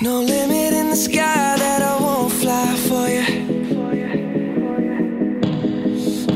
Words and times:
No 0.00 0.20
limit 0.20 0.72
in 0.72 0.90
the 0.90 0.96
sky 0.96 1.56
that 1.56 1.80
I 1.80 2.00
won't 2.00 2.32
fly 2.32 2.74
for 2.88 3.08
you. 3.08 3.22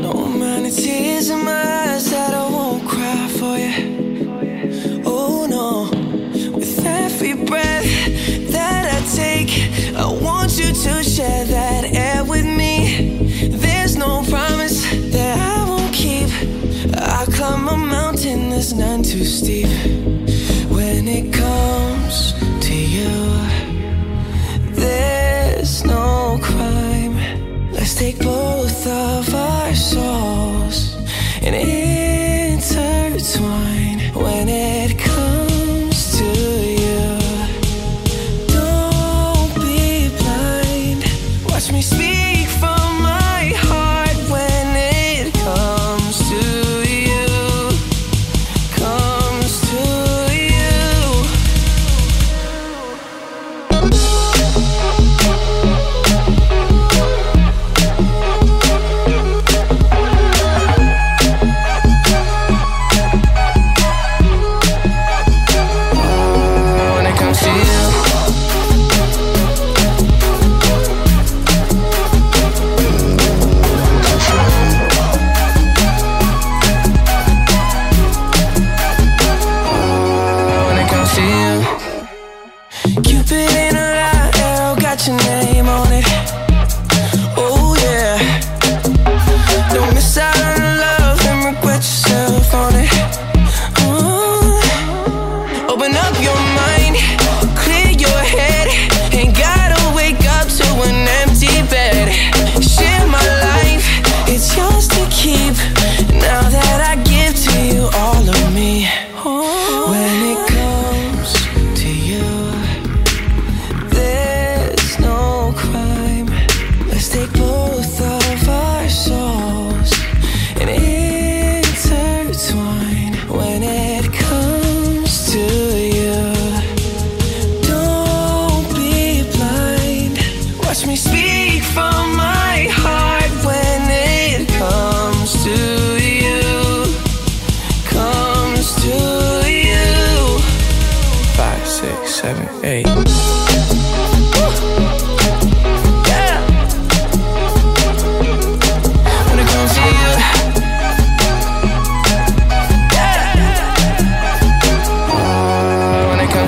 No 0.01 0.13
amount 0.13 0.73
tears 0.77 1.29
in 1.31 1.45
my 1.45 1.51
eyes 1.51 2.09
that 2.11 2.35
I 2.35 2.49
won't 2.49 2.89
cry 2.89 3.27
for 3.27 3.59
you. 3.59 5.03
Oh 5.05 5.47
no, 5.51 5.91
with 6.57 6.87
every 6.87 7.35
breath 7.35 7.85
that 8.53 8.85
I 8.95 9.01
take, 9.17 9.51
I 9.97 10.07
want 10.07 10.57
you 10.57 10.73
to 10.73 11.03
share 11.03 11.45
that 11.45 11.93
air 11.93 12.25
with 12.25 12.47
me. 12.47 13.49
There's 13.49 13.97
no 13.97 14.23
promise 14.31 14.85
that 15.11 15.37
I 15.37 15.69
won't 15.69 15.93
keep. 15.93 16.29
I 16.95 17.27
climb 17.27 17.67
a 17.67 17.77
mountain 17.77 18.51
that's 18.51 18.73
none 18.73 19.03
too 19.03 19.25
steep. 19.25 19.58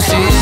see 0.01 0.40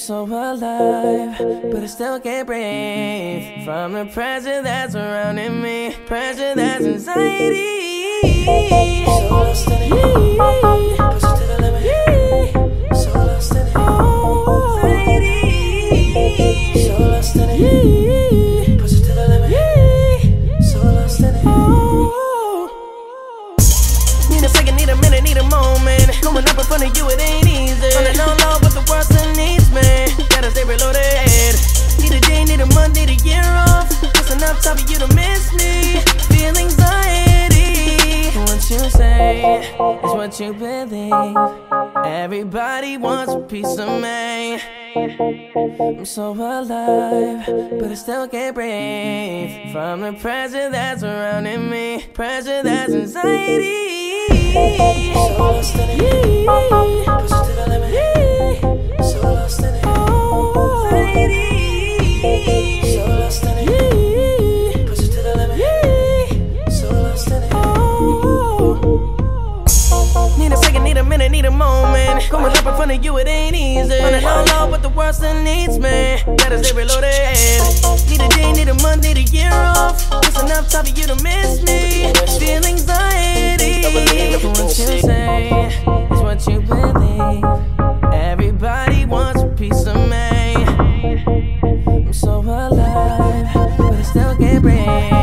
so 0.00 0.24
alive, 0.24 1.36
but 1.70 1.82
I 1.82 1.86
still 1.86 2.18
can't 2.20 2.46
breathe 2.46 3.64
from 3.66 3.92
the 3.92 4.06
pressure 4.06 4.62
that's 4.62 4.94
surrounding 4.94 5.60
me, 5.60 5.94
pressure 6.06 6.54
that's 6.54 6.84
anxiety. 6.84 8.44
So 9.04 9.28
lost 9.28 9.68
in 9.68 9.92
it. 9.92 11.09
I'm 45.78 46.04
so 46.04 46.32
alive, 46.32 47.44
but 47.46 47.90
I 47.90 47.94
still 47.94 48.26
can't 48.28 48.54
breathe. 48.54 49.72
From 49.72 50.00
the 50.00 50.12
pressure 50.14 50.70
that's 50.70 51.02
surrounding 51.02 51.68
me 51.70 52.04
Pressure 52.14 52.62
that's 52.62 52.92
anxiety. 52.92 54.52
So 54.52 55.36
lost 55.38 55.74
in 55.76 55.90
it. 55.90 56.46
Push 56.46 57.30
to 57.30 57.52
the 57.54 57.66
limit. 57.68 59.04
So 59.04 59.20
lost 59.22 59.60
in 59.60 59.74
it. 59.74 59.84
Oh, 59.84 60.88
anxiety 60.92 62.79
Growing 72.30 72.52
up 72.52 72.64
in 72.64 72.74
front 72.76 72.92
of 72.92 73.04
you, 73.04 73.18
it 73.18 73.26
ain't 73.26 73.56
easy. 73.56 73.98
On 73.98 74.12
the 74.12 74.20
low 74.20 74.44
low, 74.44 74.70
but 74.70 74.82
the 74.82 74.88
world 74.88 75.14
still 75.14 75.34
needs 75.42 75.78
me. 75.78 76.22
Gotta 76.36 76.62
stay 76.62 76.76
reloaded. 76.76 77.10
Need 78.08 78.20
a 78.20 78.28
day, 78.28 78.52
need 78.52 78.68
a 78.68 78.74
month, 78.82 79.02
need 79.02 79.16
a 79.16 79.22
year 79.22 79.50
off. 79.52 80.06
It's 80.24 80.40
enough 80.40 80.68
time 80.68 80.84
for 80.84 80.92
you 80.96 81.06
to 81.06 81.16
miss 81.24 81.60
me. 81.62 82.12
Feel 82.38 82.64
anxiety. 82.64 84.36
What 84.46 84.78
you 84.78 85.00
say 85.00 85.68
is 86.12 86.20
what 86.20 86.46
you 86.46 86.60
believe. 86.60 87.44
Everybody 88.12 89.06
wants 89.06 89.42
a 89.42 89.48
piece 89.48 89.86
of 89.86 89.96
me. 90.08 90.54
I'm 91.86 92.12
so 92.12 92.40
alive, 92.40 93.52
but 93.78 93.94
I 93.94 94.02
still 94.02 94.36
can't 94.36 94.62
breathe. 94.62 95.19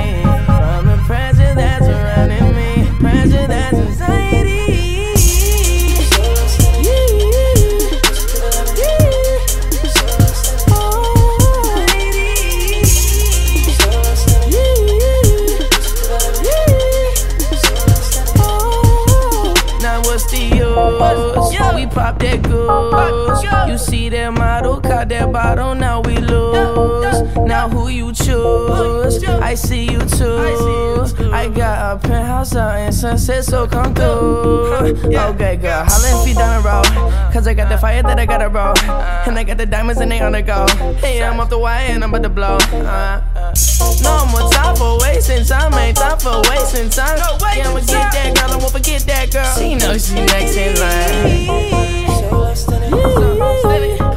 A 31.98 32.08
penthouse 32.08 32.56
out 32.56 32.80
in 32.80 32.92
Sunset, 32.92 33.44
so 33.44 33.68
come 33.68 33.94
through. 33.94 34.74
Okay, 34.76 35.58
girl, 35.58 35.84
holla 35.86 36.22
if 36.22 36.28
you 36.28 36.36
down 36.36 36.62
the 36.62 36.68
road. 36.68 36.86
Cause 37.34 37.48
I 37.48 37.54
got 37.54 37.70
the 37.70 37.78
fire 37.78 38.04
that 38.04 38.20
I 38.20 38.26
gotta 38.26 38.50
roll. 38.50 38.78
And 39.28 39.38
I 39.38 39.44
got 39.44 39.58
the 39.58 39.66
diamonds 39.66 40.02
and 40.02 40.12
they 40.12 40.20
on 40.20 40.32
the 40.34 40.42
go. 40.42 40.68
Hey, 41.00 41.24
I'm 41.24 41.40
off 41.40 41.50
the 41.50 41.60
wire 41.60 41.88
and 41.90 42.04
I'm 42.04 42.10
about 42.10 42.24
to 42.24 42.30
blow. 42.30 42.58
Uh, 42.72 43.22
uh. 43.36 43.54
No 44.02 44.26
more 44.32 44.50
time 44.52 44.76
for 44.76 45.00
wasting 45.00 45.46
time, 45.46 45.74
ain't 45.74 45.98
time 45.98 46.20
for 46.20 46.42
wasting 46.50 46.90
time. 46.90 47.18
Yeah, 47.56 47.70
I'ma 47.70 47.80
get 47.80 48.12
that 48.14 48.36
girl, 48.36 48.52
I 48.52 48.58
won't 48.58 48.72
forget 48.72 49.02
that 49.02 49.32
girl. 49.32 49.56
She 49.58 49.76
knows 49.76 50.08
she 50.08 50.16
next 50.16 50.56
in 50.56 50.80
line. 50.80 52.08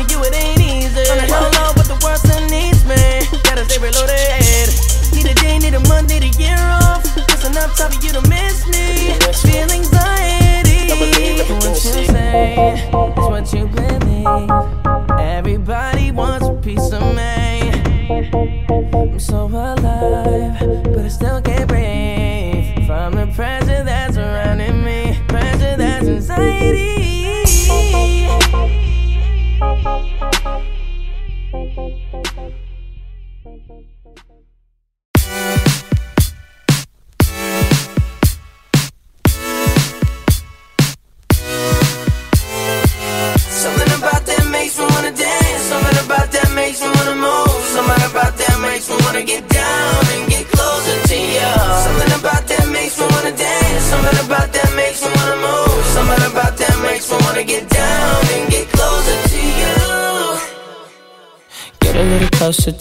Going 0.00 0.08
up 0.08 0.08
in 0.08 0.08
front 0.08 0.08
of 0.08 0.10
you, 0.10 0.24
it 0.24 0.34
ain't 0.34 0.60
easy. 0.60 1.10
On 1.10 1.18
the 1.18 1.26
low 1.28 1.50
low, 1.60 1.72
but 1.76 1.86
the 1.86 1.98
world 2.02 2.18
still 2.18 2.40
needs 2.48 2.84
me. 2.84 3.20
Gotta 3.44 3.64
stay 3.64 3.78
reloaded. 3.78 4.68
Need 5.12 5.26
a 5.26 5.34
day, 5.34 5.58
need 5.58 5.74
a 5.74 5.80
month, 5.88 6.08
need 6.08 6.24
a 6.24 6.32
year 6.40 6.56
off. 6.56 7.04
Just 7.28 7.44
enough 7.44 7.76
time 7.76 7.90
for 7.90 8.00
you 8.04 8.12
to 8.12 8.22
miss 8.28 8.66
me. 8.66 9.12
Feel 9.44 9.70
anxiety. 9.70 10.88
What 11.52 11.84
you 11.84 12.06
say 12.06 12.56
is 12.72 12.80
what 12.92 13.52
you 13.52 13.66
believe. 13.66 14.50
Everybody 15.20 16.12
wants 16.12 16.46
a 16.48 16.54
piece 16.54 16.92
of 16.92 17.02
me. 17.14 17.60
I'm 18.94 19.18
so 19.18 19.46
alive, 19.46 20.58
but 20.84 21.04
I 21.04 21.08
still 21.08 21.40
can't 21.42 21.68
breathe 21.68 22.86
from 22.86 23.14
the 23.14 23.26
pressure 23.34 23.84
that's 23.84 24.14
surrounding 24.14 24.82
me. 24.82 25.18
Pressure 25.28 25.76
that's 25.76 26.06
anxiety. 26.06 27.00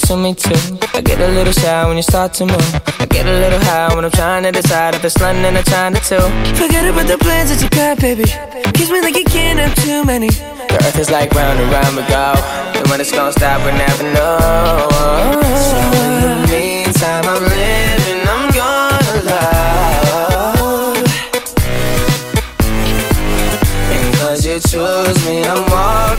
To 0.09 0.17
me 0.17 0.33
too. 0.33 0.57
I 0.95 1.01
get 1.01 1.21
a 1.21 1.27
little 1.27 1.53
shy 1.53 1.85
when 1.87 1.95
you 1.95 2.01
start 2.01 2.33
to 2.35 2.45
move. 2.45 2.71
I 2.99 3.05
get 3.05 3.27
a 3.27 3.31
little 3.43 3.59
high 3.59 3.93
when 3.93 4.03
I'm 4.03 4.09
trying 4.09 4.41
to 4.41 4.51
decide 4.51 4.95
if 4.95 5.05
it's 5.05 5.21
London 5.21 5.55
or 5.55 5.61
China 5.61 5.99
too. 5.99 6.25
Forget 6.57 6.89
about 6.89 7.05
the 7.05 7.17
plans 7.19 7.49
that 7.51 7.61
you 7.61 7.69
got, 7.69 7.99
baby. 7.99 8.23
Kiss 8.73 8.89
me 8.89 9.01
like 9.01 9.15
you 9.15 9.25
can't 9.25 9.59
have 9.59 9.75
too 9.85 10.03
many. 10.03 10.29
The 10.29 10.77
earth 10.81 10.97
is 10.97 11.11
like 11.11 11.31
round 11.33 11.59
and 11.59 11.71
round 11.71 11.95
we 11.95 12.01
go. 12.09 12.33
And 12.73 12.87
when 12.89 12.99
it's 12.99 13.11
gonna 13.11 13.31
stop, 13.31 13.63
we 13.63 13.71
never 13.77 14.03
know. 14.17 14.89
So 15.69 15.77
in 16.01 16.13
the 16.25 16.35
meantime, 16.49 17.25
I'm 17.29 17.43
living, 17.43 18.21
I'm 18.33 18.49
gonna 18.57 19.29
love. 19.29 20.97
And 23.93 24.15
cause 24.17 24.43
you 24.43 24.57
choose 24.59 25.19
me, 25.27 25.43
I'm 25.45 25.61
walking 25.69 26.18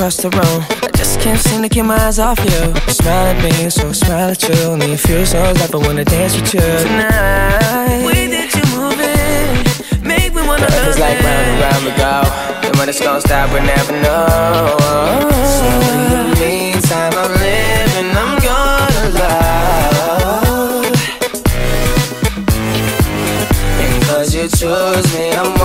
across 0.00 0.16
the 0.16 0.30
room. 0.30 0.64
I 0.80 0.88
just 0.96 1.20
can't 1.20 1.38
seem 1.38 1.60
to 1.60 1.68
keep 1.68 1.84
my 1.84 1.94
eyes 2.06 2.18
off 2.18 2.38
you. 2.38 2.74
Smile 2.88 3.36
at 3.36 3.44
me, 3.44 3.68
so 3.68 3.86
I 3.86 3.92
smile 3.92 4.30
at 4.30 4.42
you. 4.48 4.54
Only 4.64 4.94
a 4.94 4.96
few 4.96 5.26
souls 5.26 5.58
left, 5.60 5.74
I 5.74 5.76
wanna 5.76 6.06
dance 6.06 6.40
with 6.40 6.54
you 6.54 6.60
tonight. 6.60 8.06
Way 8.08 8.26
that 8.32 8.48
you 8.56 8.64
moving, 8.80 9.60
make 10.00 10.32
me 10.32 10.40
wanna 10.48 10.64
love 10.72 10.88
It's 10.88 10.98
like 10.98 11.20
round 11.20 11.46
and 11.52 11.60
round 11.60 11.84
we 11.84 11.92
go. 12.00 12.16
And 12.66 12.76
when 12.76 12.88
it's 12.88 12.98
gonna 12.98 13.20
stop, 13.20 13.52
we 13.52 13.60
never 13.60 13.92
know. 14.00 14.80
So 15.58 15.68
in 15.92 16.02
the 16.16 16.24
meantime, 16.40 17.12
I'm 17.22 17.32
living, 17.44 18.10
I'm 18.22 18.32
gonna 18.48 19.06
love. 19.20 20.96
And 23.84 24.02
cause 24.08 24.34
you 24.34 24.48
chose 24.48 25.06
me, 25.12 25.32
I'm 25.36 25.59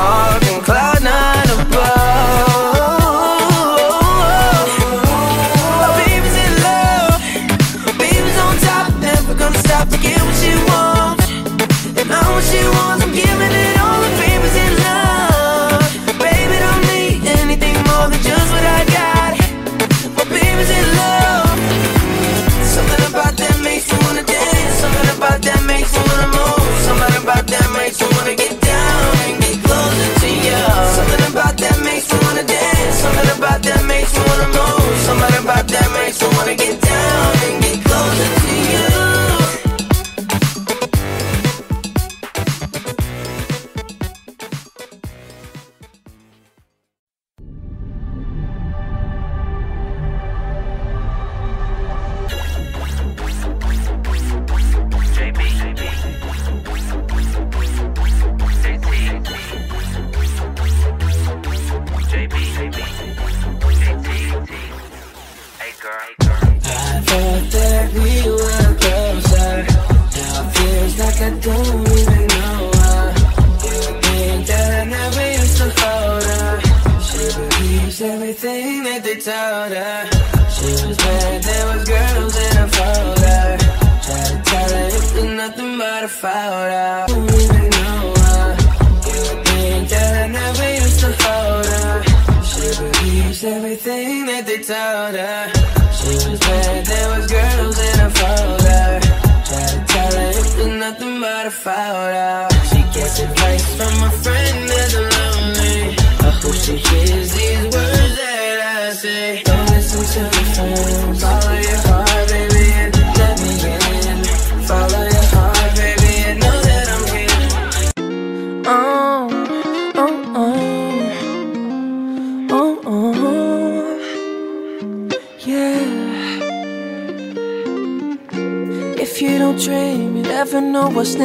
everything 94.56 95.14
that 95.16 95.55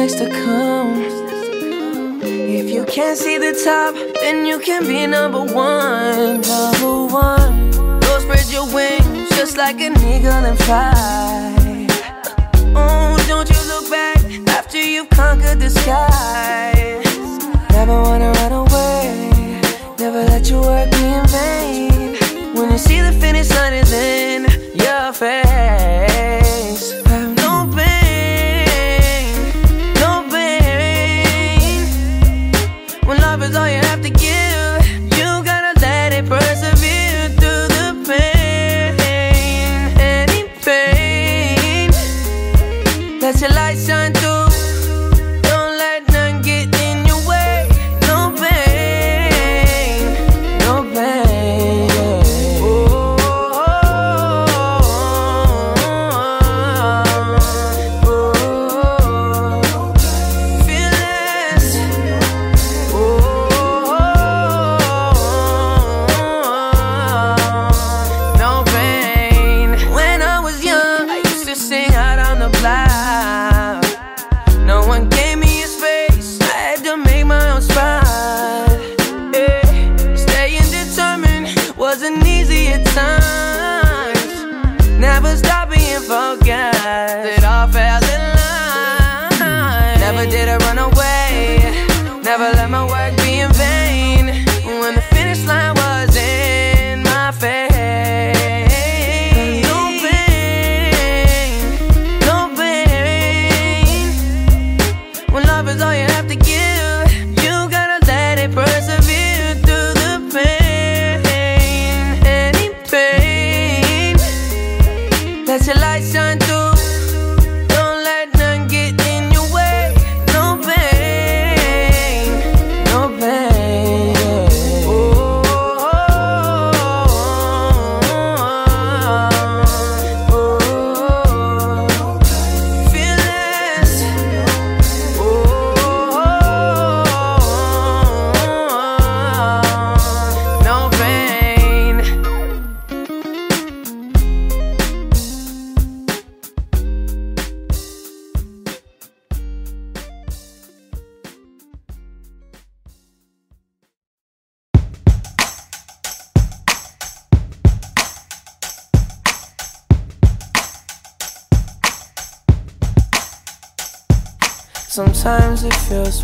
next 0.01 0.15
to 0.15 0.27
come. 0.29 0.99
If 2.23 2.71
you 2.71 2.83
can't 2.85 3.15
see 3.15 3.37
the 3.37 3.53
top, 3.63 3.93
then 4.21 4.47
you 4.47 4.57
can 4.57 4.81
be 4.87 5.05
number 5.05 5.43
one. 5.43 6.41
Number 6.41 7.05
one. 7.05 7.99
Go 7.99 8.19
spread 8.19 8.47
your 8.49 8.65
wings 8.73 9.29
just 9.37 9.57
like 9.57 9.79
an 9.79 9.93
eagle 10.11 10.43
and 10.49 10.57
fly. 10.65 11.85
Oh, 12.75 13.13
don't 13.27 13.47
you 13.53 13.61
look 13.71 13.91
back 13.91 14.17
after 14.57 14.79
you've 14.79 15.11
conquered 15.11 15.59
the 15.59 15.69
skies. 15.69 17.05
Never 17.69 17.97
wanna 18.01 18.31
run 18.39 18.53
away, 18.63 19.61
never 19.99 20.23
let 20.31 20.49
your 20.49 20.63
work 20.63 20.89
be 20.89 21.03
in 21.19 21.25
vain. 21.37 22.55
When 22.55 22.71
you 22.71 22.79
see 22.79 23.01
the 23.01 23.13
finish 23.23 23.51
line 23.51 23.73
is 23.73 23.93
in 23.93 24.47
your 24.83 25.13
face, 25.13 26.10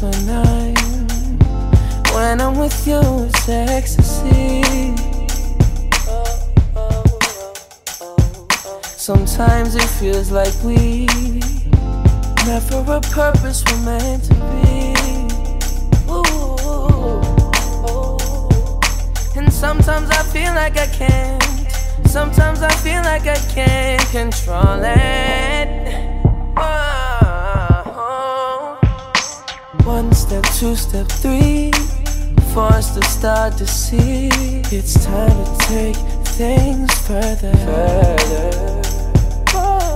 when 0.02 0.30
I'm 0.30 0.76
when 2.14 2.42
I'm 2.42 2.58
with 2.58 2.88
you, 2.88 3.00
it's 3.26 3.50
ecstasy. 3.50 4.64
Sometimes 8.84 9.76
it 9.76 9.90
feels 10.00 10.32
like 10.32 10.54
we 10.64 11.06
never 12.46 12.80
a 12.92 13.02
purpose, 13.02 13.64
we're 13.66 13.86
meant 13.86 14.24
to 14.26 14.34
be. 14.34 14.94
Ooh. 16.12 17.22
And 19.38 19.52
sometimes 19.52 20.10
I 20.10 20.24
feel 20.24 20.54
like 20.54 20.78
I 20.78 20.88
can't. 20.88 21.44
Sometimes 22.08 22.62
I 22.62 22.72
feel 22.86 23.02
like 23.04 23.28
I 23.28 23.38
can't 23.54 24.02
control 24.10 24.82
it. 24.84 25.87
One 29.88 30.12
step, 30.14 30.44
two 30.60 30.76
step, 30.76 31.08
three. 31.08 31.72
For 32.54 32.64
us 32.64 32.94
to 32.94 33.02
start 33.06 33.58
to 33.58 33.66
see 33.66 34.28
it's 34.70 35.06
time 35.06 35.46
to 35.46 35.66
take 35.66 35.96
things 36.36 36.94
further. 37.08 37.54
Further. 37.64 38.82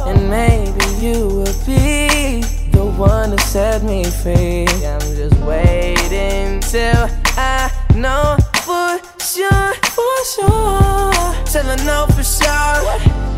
And 0.07 0.29
maybe 0.29 0.85
you 1.05 1.27
will 1.27 1.57
be 1.65 2.41
the 2.71 2.85
one 2.85 3.31
to 3.31 3.39
set 3.43 3.83
me 3.83 4.05
free. 4.05 4.65
I'm 4.85 5.01
just 5.13 5.35
waiting 5.41 6.61
till 6.61 7.09
I 7.35 7.69
know 7.93 8.37
for 8.63 8.97
sure, 9.19 9.73
for 9.91 10.17
sure. 10.33 11.35
Till 11.51 11.69
I 11.69 11.75
know 11.83 12.07
for 12.15 12.23
sure. 12.23 12.79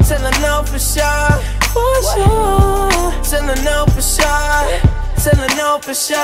Till 0.06 0.24
I 0.24 0.32
know 0.40 0.62
for 0.68 0.78
sure, 0.78 1.34
for 1.74 1.96
sure. 2.14 3.24
Till 3.24 3.50
I 3.50 3.56
know 3.66 3.86
for 3.88 4.02
sure. 4.04 5.03
Till 5.24 5.40
I 5.40 5.48
know 5.56 5.80
for 5.82 5.94
sure, 5.94 6.18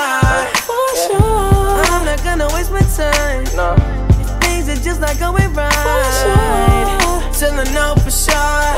for 0.68 0.94
sure. 1.06 1.16
I'm 1.16 2.04
not 2.04 2.22
gonna 2.22 2.46
waste 2.52 2.70
my 2.70 2.80
time. 2.80 3.44
No. 3.56 3.74
Things 4.42 4.68
are 4.68 4.76
just 4.84 5.00
not 5.00 5.18
going 5.18 5.54
right. 5.54 5.72
For 5.72 6.04
sure. 6.20 7.32
Till 7.32 7.58
I 7.58 7.64
know 7.72 7.94
for 7.96 8.10
sure. 8.10 8.76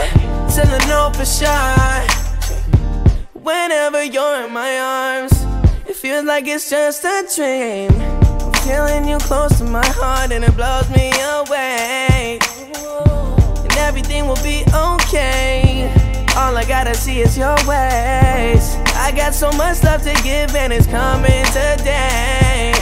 Till 0.48 0.70
I 0.70 0.78
know 0.86 1.10
for 1.12 1.24
sure. 1.24 2.06
Whenever 3.34 4.04
you're 4.04 4.46
in 4.46 4.52
my 4.52 4.78
arms, 4.78 5.32
it 5.88 5.96
feels 5.96 6.24
like 6.24 6.46
it's 6.46 6.70
just 6.70 7.04
a 7.04 7.26
dream. 7.34 7.90
I'm 8.00 8.52
feeling 8.62 9.08
you 9.08 9.18
close 9.18 9.58
to 9.58 9.64
my 9.64 9.84
heart 9.84 10.30
and 10.30 10.44
it 10.44 10.54
blows 10.54 10.88
me 10.90 11.10
away. 11.40 12.38
And 13.64 13.76
everything 13.78 14.28
will 14.28 14.42
be 14.44 14.62
okay. 14.72 15.92
All 16.36 16.56
I 16.56 16.64
gotta 16.64 16.94
see 16.94 17.18
is 17.18 17.36
your 17.36 17.56
ways. 17.66 18.76
I 19.02 19.10
got 19.10 19.34
so 19.34 19.50
much 19.52 19.78
stuff 19.78 20.04
to 20.04 20.14
give, 20.22 20.54
and 20.54 20.72
it's 20.72 20.86
coming 20.86 21.44
today. 21.46 22.72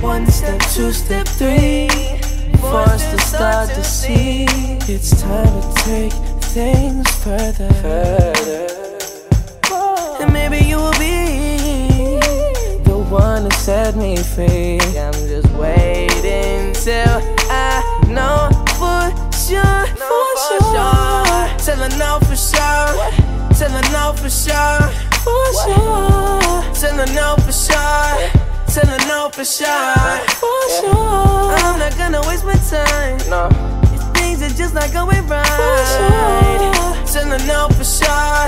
One 0.00 0.26
step, 0.26 0.58
two 0.72 0.90
step, 0.90 1.28
three. 1.28 1.86
For 2.60 2.80
us 2.88 3.04
to 3.10 3.18
start 3.20 3.68
to 3.68 3.84
see, 3.84 4.46
it's 4.88 5.20
time 5.20 5.60
to 5.60 5.68
take 5.84 6.12
things 6.54 7.08
further. 7.22 7.68
further. 7.82 8.66
And 10.20 10.32
maybe 10.32 10.58
you 10.64 10.76
will 10.76 10.98
be 10.98 12.18
the 12.84 12.96
one 13.10 13.48
to 13.48 13.54
set 13.56 13.96
me 13.96 14.16
free. 14.16 14.80
I'm 14.98 15.12
just 15.12 15.50
waiting 15.52 16.72
till 16.72 17.20
I 17.50 17.82
know 18.08 18.48
for 18.80 19.12
sure, 19.36 19.86
for 20.08 20.26
sure. 20.48 21.48
Till 21.64 21.82
I 21.84 21.88
know 21.98 22.18
for 22.20 22.36
sure, 22.36 23.56
till 23.58 23.76
I 23.76 23.82
know 23.92 24.14
for 24.16 24.30
sure, 24.30 25.09
for 25.24 25.44
sure. 25.62 26.62
Till 26.74 27.00
I 27.00 27.04
know 27.14 27.36
for 27.44 27.52
sure, 27.52 28.30
till 28.68 28.88
I 28.88 28.98
know 29.08 29.30
for 29.32 29.44
sure, 29.44 29.94
for 30.40 30.62
sure. 30.80 31.52
I'm 31.60 31.78
not 31.78 31.96
gonna 31.96 32.20
waste 32.28 32.44
my 32.44 32.54
time. 32.68 33.18
No. 33.28 33.48
These 33.90 34.04
things 34.16 34.42
are 34.42 34.54
just 34.56 34.74
not 34.74 34.92
going 34.92 35.26
right. 35.28 35.46
For 35.60 35.78
sure. 35.94 37.22
Till 37.22 37.32
I 37.32 37.38
know 37.46 37.68
for 37.68 37.84
sure, 37.84 38.46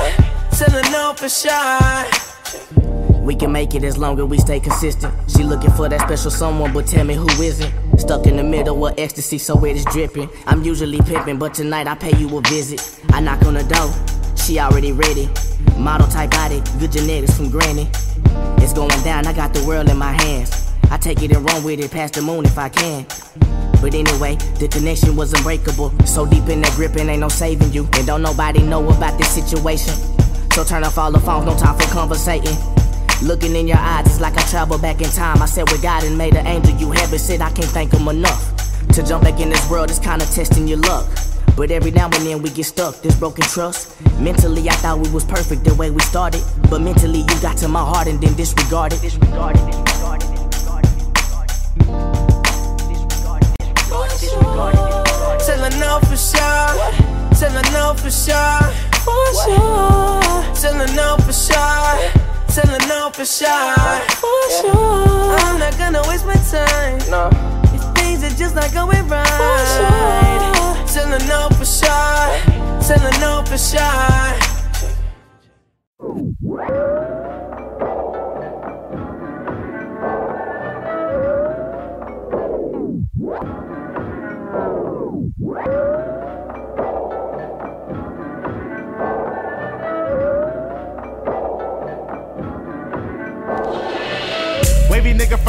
till 0.56 0.74
I 0.74 0.82
know 0.90 1.14
for 1.16 1.28
sure. 1.28 2.32
We 3.22 3.36
can 3.36 3.52
make 3.52 3.74
it 3.74 3.84
as 3.84 3.96
long 3.98 4.18
as 4.18 4.24
we 4.24 4.38
stay 4.38 4.58
consistent. 4.58 5.14
She 5.30 5.44
looking 5.44 5.70
for 5.70 5.88
that 5.88 6.00
special 6.00 6.30
someone, 6.30 6.72
but 6.72 6.86
tell 6.88 7.04
me 7.04 7.14
who 7.14 7.28
isn't. 7.40 7.72
Stuck 7.98 8.26
in 8.26 8.36
the 8.36 8.42
middle 8.42 8.84
of 8.84 8.98
ecstasy, 8.98 9.38
so 9.38 9.64
it 9.64 9.76
is 9.76 9.84
dripping. 9.84 10.28
I'm 10.46 10.64
usually 10.64 11.00
pimping, 11.00 11.38
but 11.38 11.54
tonight 11.54 11.86
I 11.86 11.94
pay 11.94 12.16
you 12.16 12.36
a 12.36 12.40
visit. 12.40 12.80
I 13.10 13.20
knock 13.20 13.44
on 13.44 13.54
the 13.54 13.62
door, 13.62 13.92
she 14.42 14.58
already 14.58 14.92
ready. 14.92 15.28
Model 15.78 16.08
type 16.08 16.30
body, 16.32 16.60
good 16.80 16.90
genetics 16.90 17.36
from 17.36 17.48
granny. 17.48 17.88
It's 18.58 18.72
going 18.72 19.02
down, 19.04 19.26
I 19.26 19.32
got 19.32 19.54
the 19.54 19.64
world 19.64 19.88
in 19.88 19.96
my 19.96 20.12
hands. 20.22 20.72
I 20.90 20.98
take 20.98 21.22
it 21.22 21.30
and 21.30 21.44
run 21.48 21.62
with 21.62 21.78
it 21.78 21.90
past 21.90 22.14
the 22.14 22.22
moon 22.22 22.44
if 22.44 22.58
I 22.58 22.68
can. 22.68 23.06
But 23.80 23.94
anyway, 23.94 24.36
the 24.58 24.68
connection 24.68 25.16
was 25.16 25.32
unbreakable. 25.32 25.92
So 26.06 26.26
deep 26.26 26.48
in 26.48 26.60
that 26.62 26.72
grip, 26.72 26.96
and 26.96 27.08
ain't 27.08 27.20
no 27.20 27.28
saving 27.28 27.72
you. 27.72 27.88
And 27.94 28.06
don't 28.06 28.22
nobody 28.22 28.62
know 28.62 28.86
about 28.88 29.16
this 29.18 29.30
situation. 29.30 29.94
So 30.52 30.64
turn 30.64 30.84
off 30.84 30.98
all 30.98 31.12
the 31.12 31.20
phones, 31.20 31.46
no 31.46 31.56
time 31.56 31.78
for 31.78 31.88
conversating. 31.92 32.56
Looking 33.22 33.54
in 33.54 33.68
your 33.68 33.78
eyes, 33.78 34.06
it's 34.06 34.20
like 34.20 34.36
I 34.36 34.42
travel 34.42 34.78
back 34.78 35.00
in 35.00 35.10
time. 35.10 35.40
I 35.40 35.46
said 35.46 35.70
with 35.70 35.82
God 35.82 36.02
and 36.04 36.18
made 36.18 36.34
an 36.34 36.46
angel, 36.46 36.76
you 36.76 36.90
heaven 36.90 37.18
said 37.18 37.40
I 37.40 37.50
can't 37.50 37.70
thank 37.70 37.92
him 37.92 38.08
enough. 38.08 38.50
To 38.88 39.02
jump 39.02 39.22
back 39.22 39.40
in 39.40 39.50
this 39.50 39.70
world 39.70 39.90
is 39.90 40.00
kinda 40.00 40.26
testing 40.26 40.66
your 40.66 40.78
luck. 40.78 41.06
But 41.56 41.70
every 41.70 41.90
now 41.90 42.06
and 42.06 42.26
then 42.26 42.42
we 42.42 42.50
get 42.50 42.64
stuck, 42.64 43.02
this 43.02 43.14
broken 43.14 43.44
trust. 43.44 44.00
Mentally, 44.18 44.68
I 44.68 44.72
thought 44.74 44.98
we 44.98 45.10
was 45.10 45.24
perfect 45.24 45.64
the 45.64 45.74
way 45.74 45.90
we 45.90 46.00
started. 46.00 46.42
But 46.70 46.80
mentally, 46.80 47.20
you 47.20 47.40
got 47.40 47.56
to 47.58 47.68
my 47.68 47.80
heart 47.80 48.08
and 48.08 48.20
then 48.20 48.34
disregarded. 48.34 49.00
Disregarded, 49.00 49.60
disregarded, 49.66 50.28
disregarded, 50.32 50.88
disregarded, 50.88 50.88
disregarded, 52.88 53.48
disregarded. 54.18 54.82
Till 55.44 55.62
I 55.62 55.68
know 55.78 55.98
for 56.08 56.16
sure, 56.16 56.72
till 57.36 57.52
I 57.52 57.62
know 57.72 57.94
for 57.94 58.10
sure, 58.10 58.62
for 59.04 59.26
sure. 59.44 60.20
Till 60.54 60.80
I 60.80 60.86
know 60.96 61.16
for 61.18 61.32
sure. 61.32 61.98
Till 62.48 62.70
I 62.70 62.78
know 62.86 63.10
for 63.12 63.24
sure, 63.24 63.74
for 64.20 64.42
sure. 64.60 65.36
I'm 65.38 65.58
not 65.58 65.76
gonna 65.78 66.02
waste 66.08 66.26
my 66.26 66.36
time. 66.50 66.98
No. 67.10 67.30
These 67.72 67.84
things 67.96 68.22
are 68.24 68.36
just 68.36 68.54
not 68.54 68.72
going 68.72 69.08
right. 69.08 69.26
For 69.26 69.58
sure. 69.74 69.81
I 73.74 74.11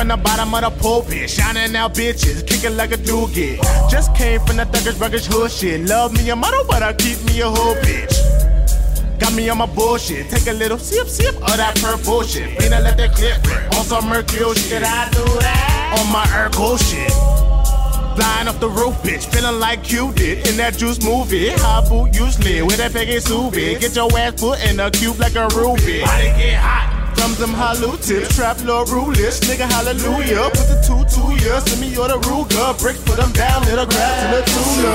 from 0.04 0.20
the 0.20 0.24
bottom 0.24 0.54
of 0.54 0.62
the 0.62 0.82
pulpit, 0.82 1.30
shining 1.30 1.76
out 1.78 1.94
bitches, 1.94 2.46
kicking 2.46 2.76
like 2.76 2.92
a 2.92 2.98
doogie. 2.98 3.56
Just 3.90 4.14
came 4.14 4.40
from 4.42 4.58
the 4.58 4.66
thuggish, 4.66 5.00
ruggish 5.00 5.26
hood 5.26 5.50
shit. 5.50 5.88
Love 5.88 6.12
me 6.12 6.30
a 6.30 6.36
motto, 6.36 6.66
but 6.68 6.84
I 6.84 6.92
keep 6.92 7.24
me 7.24 7.40
a 7.40 7.48
whole 7.48 7.76
bitch. 7.76 8.12
Got 9.18 9.34
me 9.34 9.48
on 9.48 9.60
my 9.60 9.66
bullshit. 9.66 10.30
Take 10.30 10.48
a 10.48 10.54
little 10.54 10.78
sip, 10.78 11.08
sip 11.08 11.36
of 11.36 11.56
that 11.56 11.78
purple 11.78 12.22
shit. 12.24 12.58
Finna 12.58 12.84
let 12.84 12.98
that 12.98 13.16
clip 13.16 13.42
rip 13.48 13.78
on 13.78 13.86
some 13.86 14.10
Mercure 14.10 14.54
shit. 14.56 14.84
I 14.84 15.10
do 15.12 15.24
that 15.40 15.96
on 15.98 16.12
my 16.12 16.26
Urkel 16.36 16.76
shit. 16.84 17.14
Flying 18.18 18.50
off 18.50 18.60
the 18.60 18.70
roof, 18.70 18.96
bitch, 19.04 19.24
feeling 19.34 19.60
like 19.62 19.90
you 19.90 20.12
did 20.14 20.46
in 20.50 20.58
that 20.58 20.78
juice 20.78 21.02
movie. 21.02 21.50
Hot 21.64 21.88
boot 21.88 22.14
usually 22.14 22.62
with 22.62 22.78
that 22.78 22.92
Peggy 22.92 23.22
Sue. 23.22 23.50
Get 23.52 23.96
your 23.96 24.12
ass 24.18 24.34
put 24.42 24.60
in 24.66 24.82
a 24.82 24.92
cube 24.92 25.18
like 25.18 25.36
a 25.36 25.48
ruby. 25.56 26.02
Body 26.02 26.26
get 26.36 26.60
hot. 26.60 26.83
From 27.16 27.34
them 27.36 27.54
hollow 27.54 27.96
tips, 27.98 28.36
trap 28.36 28.58
lord 28.64 28.90
rulers, 28.90 29.40
nigga 29.42 29.66
hallelujah. 29.72 30.50
Put 30.54 30.68
the 30.68 30.78
two 30.86 31.04
two 31.14 31.32
yeah, 31.44 31.60
send 31.60 31.80
me 31.82 31.88
your 31.88 32.08
the 32.08 32.18
Ruger. 32.20 32.74
Bricks 32.80 33.02
put 33.04 33.18
them 33.18 33.32
down, 33.32 33.64
little 33.66 33.86
grass 33.86 34.22
to 34.24 34.28
the 34.36 34.44
tuna. 34.52 34.94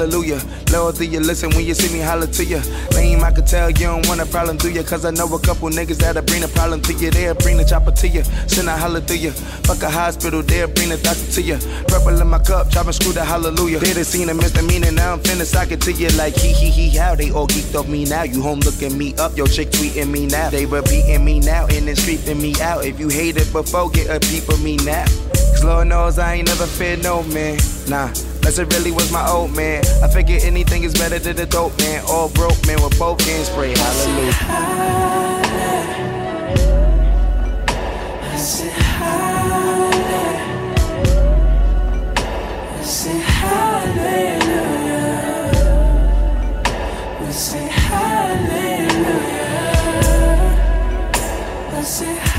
Hallelujah. 0.04 0.40
Lord, 0.70 0.96
do 0.96 1.04
you 1.04 1.20
listen 1.20 1.50
when 1.50 1.64
you 1.64 1.72
see 1.72 1.92
me 1.92 2.00
holler 2.00 2.26
to 2.26 2.44
you? 2.44 2.60
Lame, 2.94 3.24
I 3.24 3.32
could 3.32 3.46
tell 3.46 3.70
you 3.70 3.86
don't 3.86 4.06
want 4.06 4.20
a 4.20 4.26
problem, 4.26 4.56
do 4.58 4.70
you? 4.70 4.82
Cause 4.82 5.04
I 5.04 5.10
know 5.10 5.32
a 5.32 5.38
couple 5.40 5.68
niggas 5.70 5.96
that'll 5.96 6.22
bring 6.22 6.44
a 6.44 6.48
problem 6.48 6.82
to 6.82 6.92
you. 6.92 7.10
They'll 7.10 7.34
bring 7.34 7.56
the 7.56 7.64
chopper 7.64 7.92
to 7.92 8.08
you. 8.08 8.22
Send 8.46 8.68
a 8.68 8.76
holler 8.76 9.00
to 9.00 9.16
you. 9.16 9.30
Fuck 9.64 9.82
a 9.82 9.90
hospital, 9.90 10.42
they'll 10.42 10.68
bring 10.68 10.90
the 10.90 10.98
doctor 10.98 11.24
to 11.32 11.42
you. 11.42 11.56
Purple 11.88 12.20
in 12.20 12.28
my 12.28 12.38
cup, 12.38 12.70
chopping 12.70 12.92
screw 12.92 13.12
the 13.12 13.24
hallelujah. 13.24 13.78
They 13.78 13.94
done 13.94 14.04
seen 14.04 14.28
a 14.28 14.34
misdemeanor, 14.34 14.92
now 14.92 15.14
I'm 15.14 15.20
finna 15.20 15.46
sock 15.46 15.70
it 15.70 15.80
to 15.82 15.92
you 15.92 16.08
like 16.18 16.34
hee 16.34 16.52
hee 16.52 16.70
hee 16.70 16.96
how. 16.96 17.14
They 17.14 17.30
all 17.30 17.46
geeked 17.46 17.74
off 17.74 17.88
me 17.88 18.04
now. 18.04 18.24
You 18.24 18.42
home 18.42 18.60
looking 18.60 18.98
me 18.98 19.14
up, 19.16 19.36
your 19.36 19.46
chick 19.46 19.70
tweeting 19.70 20.10
me 20.10 20.26
now. 20.26 20.50
They 20.50 20.66
repeating 20.66 21.24
me 21.24 21.40
now 21.40 21.66
and 21.66 21.88
then 21.88 21.96
streeping 21.96 22.40
me 22.40 22.54
out. 22.60 22.84
If 22.84 23.00
you 23.00 23.08
hated 23.08 23.50
before, 23.52 23.90
get 23.90 24.10
a 24.10 24.20
peep 24.20 24.48
of 24.50 24.62
me 24.62 24.76
now. 24.78 25.04
Cause 25.54 25.64
Lord 25.64 25.88
knows 25.88 26.18
I 26.18 26.34
ain't 26.34 26.48
never 26.48 26.66
feared 26.66 27.02
no 27.02 27.22
man. 27.22 27.58
Nah. 27.88 28.33
Unless 28.44 28.58
it 28.58 28.74
really 28.74 28.90
was 28.90 29.10
my 29.10 29.26
old 29.26 29.56
man. 29.56 29.82
I 30.02 30.08
figure 30.08 30.36
anything 30.42 30.82
is 30.84 30.92
better 30.92 31.18
than 31.18 31.38
a 31.38 31.46
dope 31.46 31.78
man. 31.78 32.04
All 32.06 32.28
broke 32.28 32.66
man 32.66 32.82
with 32.82 32.98
both 32.98 33.18
hands 33.24 33.48
spray. 33.48 33.72
Hallelujah. 33.74 34.34
I 38.20 38.36
said 38.36 38.70
hallelujah. 38.70 39.96
I 42.68 42.82
said 42.82 43.22
hallelujah. 43.22 44.76
We 47.24 47.32
say 47.32 47.66
hallelujah. 47.66 49.08
I 51.72 51.82
hallelujah. 51.82 52.33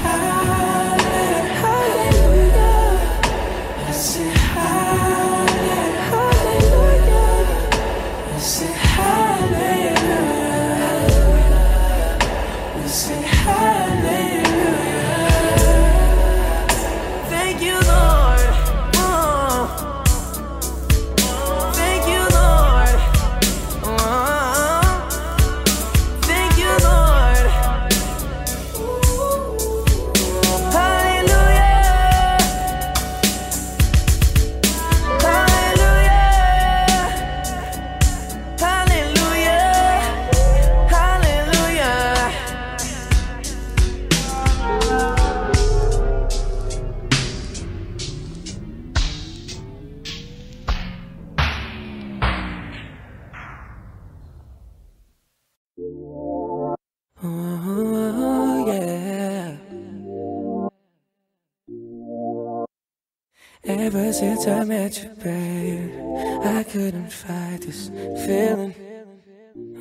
Ever 64.47 64.53
since 64.53 64.61
I 64.61 64.65
met 64.65 65.03
you, 65.03 65.09
babe, 65.23 66.45
I 66.45 66.63
couldn't 66.63 67.11
fight 67.11 67.61
this 67.61 67.89
feeling. 68.25 68.75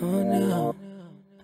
Oh 0.01 0.23
no, 0.23 0.75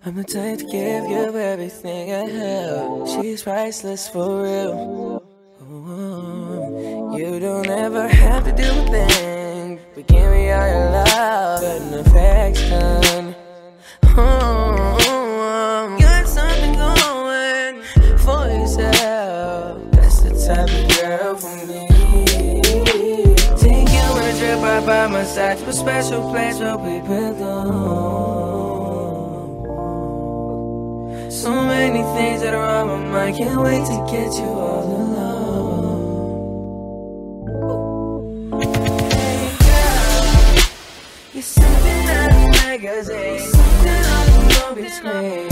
I'm 0.03 0.15
the 0.15 0.23
type 0.23 0.57
to 0.59 0.65
give 0.65 1.05
you 1.05 1.37
everything 1.37 2.11
I 2.11 2.27
have. 2.29 3.09
She's 3.09 3.43
priceless 3.43 4.07
for 4.07 4.43
real. 4.43 5.23
Oh, 5.61 7.15
you 7.15 7.39
don't 7.39 7.69
ever 7.69 8.07
have 8.07 8.43
to 8.45 8.51
do 8.53 8.63
a 8.63 8.89
thing, 8.89 9.79
but 9.93 10.07
give 10.07 10.31
me 10.31 10.51
all 10.51 10.67
your 10.67 10.89
love 10.89 11.63
and 11.63 11.95
affection. 11.95 13.35
Oh, 14.17 15.00
by 24.85 25.07
my 25.07 25.23
side 25.23 25.57
a 25.67 25.73
special 25.73 26.29
place 26.31 26.59
where 26.59 26.77
we 26.77 26.99
belong. 27.01 27.71
So 31.29 31.51
many 31.51 32.03
things 32.17 32.41
that 32.41 32.53
are 32.53 32.81
on 32.81 32.87
my 32.87 32.97
mind, 33.11 33.37
can't 33.37 33.61
wait 33.61 33.85
to 33.85 34.05
get 34.11 34.33
you 34.33 34.49
all 34.65 34.83
alone. 35.01 36.01
Hey 38.61 39.51
girl, 39.63 40.23
you're 41.33 41.43
something 41.43 42.05
out 42.17 42.31
of 42.31 42.49
magazine, 42.63 43.39
something 43.39 44.03
out 44.15 44.27
of 44.27 44.75
movie 44.75 44.89
screen. 44.89 45.50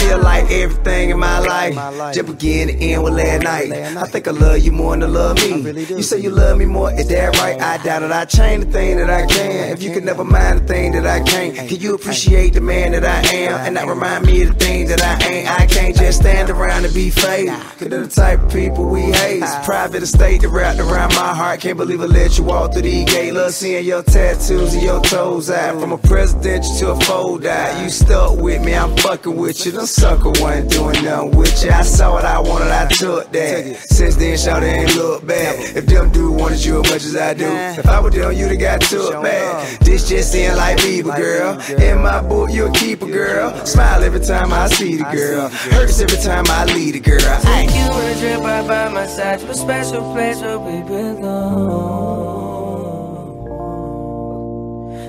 Feel 0.00 0.18
like 0.18 0.39
everything 0.50 1.10
in 1.10 1.18
my 1.18 1.38
life 1.38 2.14
just 2.14 2.26
began 2.26 2.68
to 2.68 2.74
end 2.74 3.02
with 3.02 3.14
last 3.14 3.42
night. 3.42 3.72
I 3.72 4.04
think 4.04 4.28
I 4.28 4.32
love 4.32 4.58
you 4.58 4.72
more 4.72 4.96
than 4.96 5.04
I 5.04 5.06
love 5.06 5.36
me. 5.36 5.70
You 5.82 6.02
say 6.02 6.18
you 6.18 6.30
love 6.30 6.58
me 6.58 6.66
more, 6.66 6.92
is 6.92 7.08
that 7.08 7.36
right? 7.38 7.60
I 7.60 7.82
doubt 7.82 8.02
it. 8.02 8.10
I 8.10 8.24
change 8.24 8.64
the 8.64 8.72
thing 8.72 8.96
that 8.96 9.10
I 9.10 9.26
can. 9.26 9.72
If 9.72 9.82
you 9.82 9.92
can 9.92 10.04
never 10.04 10.24
mind 10.24 10.60
the 10.60 10.66
thing 10.66 10.92
that 10.92 11.06
I 11.06 11.22
can't, 11.22 11.56
can 11.68 11.80
you 11.80 11.94
appreciate 11.94 12.54
the 12.54 12.60
man 12.60 12.92
that 12.92 13.04
I 13.04 13.20
am 13.34 13.60
and 13.66 13.74
not 13.74 13.86
remind 13.86 14.26
me 14.26 14.42
of 14.42 14.48
the 14.48 14.64
things 14.64 14.90
that 14.90 15.02
I 15.02 15.24
ain't? 15.26 15.50
I 15.50 15.66
can't 15.66 15.96
just 15.96 16.20
stand 16.20 16.50
around 16.50 16.84
and 16.84 16.94
be 16.94 17.10
fake. 17.10 17.48
Cause 17.48 17.88
they're 17.88 18.02
the 18.02 18.08
type 18.08 18.40
of 18.42 18.52
people 18.52 18.84
we 18.86 19.02
hate. 19.02 19.42
It's 19.42 19.66
private 19.66 20.02
estate 20.02 20.42
that 20.42 20.48
wrapped 20.48 20.80
around 20.80 21.14
my 21.14 21.34
heart. 21.34 21.60
Can't 21.60 21.76
believe 21.76 22.00
I 22.00 22.06
let 22.06 22.38
you 22.38 22.44
walk 22.44 22.72
through 22.72 22.82
these 22.82 23.04
gates. 23.10 23.34
Love 23.34 23.52
seeing 23.52 23.84
your 23.84 24.02
tattoos 24.02 24.74
and 24.74 24.82
your 24.82 25.00
toes 25.02 25.50
out. 25.50 25.80
From 25.80 25.92
a 25.92 25.98
presidential 25.98 26.74
to 26.78 26.90
a 26.92 27.00
fold 27.00 27.46
out. 27.46 27.82
You 27.82 27.90
stuck 27.90 28.36
with 28.38 28.62
me, 28.64 28.74
I'm 28.74 28.96
fucking 28.96 29.36
with 29.36 29.64
you. 29.64 29.72
The 29.72 29.86
sucker 29.86 30.32
wasn't 30.40 30.70
doing 30.70 31.04
nothing 31.04 31.36
with 31.36 31.64
you. 31.64 31.70
I 31.70 31.82
saw 31.82 32.12
what 32.12 32.24
I 32.24 32.38
wanted, 32.40 32.70
I 32.70 32.86
took 32.88 33.30
that. 33.32 33.76
Since 33.88 34.16
then, 34.16 34.36
shout 34.36 34.62
ain't 34.62 34.94
look 34.96 35.26
back. 35.26 35.58
If 35.76 35.86
them 35.86 36.10
dude 36.10 36.38
wanted 36.38 36.64
you 36.64 36.80
as 36.80 36.90
much 36.90 37.04
as 37.04 37.16
I 37.16 37.34
do, 37.34 37.46
if 37.46 37.86
I 37.86 38.00
were 38.00 38.10
them, 38.10 38.32
you'd 38.32 38.50
have 38.50 38.58
got 38.58 38.80
took 38.80 39.22
back. 39.22 39.78
This 39.80 40.08
just 40.08 40.34
ain't 40.34 40.56
like 40.56 40.78
Bieber, 40.78 41.16
girl. 41.16 41.60
In 41.80 42.02
my 42.02 42.22
book, 42.22 42.50
you'll 42.50 42.72
keep 42.72 43.02
a 43.02 43.06
girl. 43.06 43.54
Smile 43.66 44.02
every 44.02 44.20
time 44.20 44.52
I 44.52 44.68
see 44.68 44.96
the 44.96 45.04
girl. 45.04 45.48
Hurts 45.48 46.00
every 46.00 46.18
time 46.18 46.44
I 46.48 46.64
lead 46.66 46.96
a 46.96 47.00
girl. 47.00 47.40
Take 47.42 47.70
you 47.70 47.88
a 47.90 48.14
trip 48.18 48.40
right 48.40 48.66
by 48.66 48.88
my 48.88 49.06
side 49.06 49.40
to 49.40 49.50
a 49.50 49.54
special 49.54 50.12
place 50.12 50.40
where 50.40 50.58
we 50.58 50.82
belong. 50.82 52.50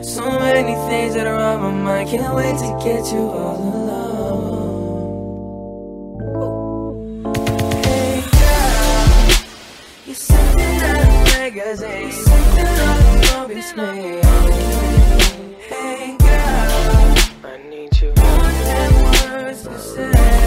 So 0.04 0.30
many 0.40 0.76
things 0.90 1.16
that 1.16 1.26
are 1.28 1.40
on 1.40 1.62
my 1.62 1.72
mind, 1.72 2.10
can't 2.10 2.36
wait 2.36 2.58
to 2.58 2.80
get 2.84 3.12
you 3.14 3.30
all 3.30 3.58
alone. 3.58 4.11
You're 10.12 10.16
something 10.18 10.82
out 10.82 11.00
of 11.00 11.08
magazine, 11.40 12.12
something 12.12 12.66
out 12.66 13.00
of 13.00 13.46
a 13.46 13.48
movie 13.48 13.62
screen. 13.62 14.22
Hey 15.70 16.18
girl, 16.18 17.16
I 17.46 17.58
need 17.70 18.02
you 18.02 18.14
more 18.18 18.52
than 18.68 18.92
words 19.06 19.64
to 19.64 19.80
say. 19.80 20.41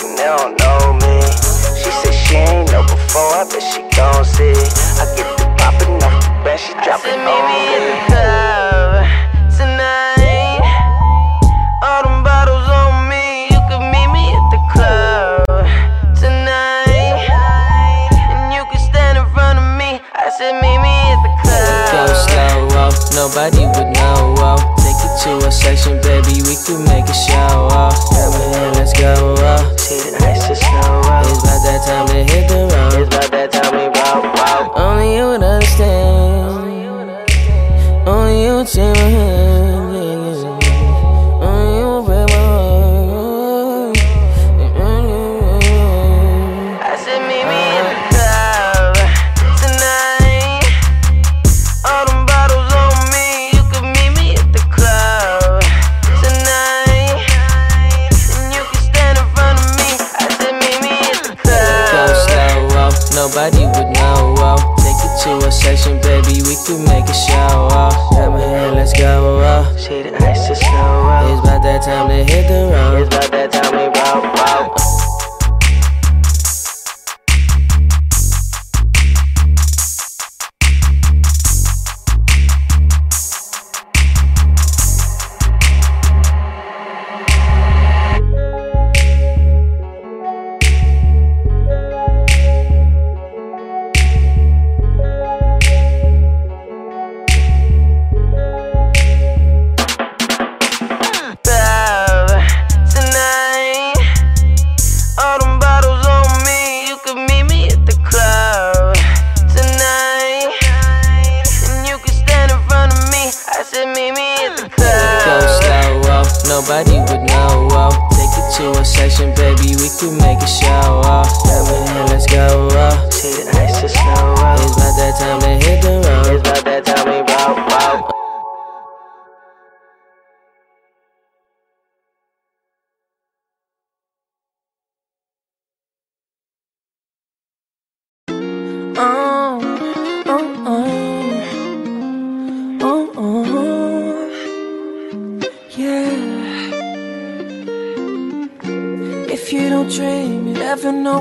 Talking, 0.00 0.16
they 0.16 0.24
don't 0.24 0.58
know 0.58 0.92
me. 0.94 1.20
She 1.76 1.90
said 1.90 2.12
she 2.12 2.36
ain't 2.36 2.72
know 2.72 2.82
before, 2.82 3.32
I 3.34 3.44
bet 3.44 3.62
she 3.62 3.82
gon' 3.96 4.24
see. 4.24 4.52
I 5.00 5.06
get 5.16 5.28
the 5.38 5.46
poppin' 5.58 6.02
off 6.02 6.24
the 6.24 6.44
bench, 6.44 6.60
she 6.60 6.72
dropping 6.84 7.12
said, 7.12 7.24
meet 7.24 7.42
me 7.48 7.76
in 7.76 7.82
on 7.92 8.04
me. 8.04 8.09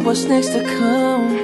What's 0.09 0.23
next 0.23 0.49
to 0.53 0.63
come. 0.63 1.37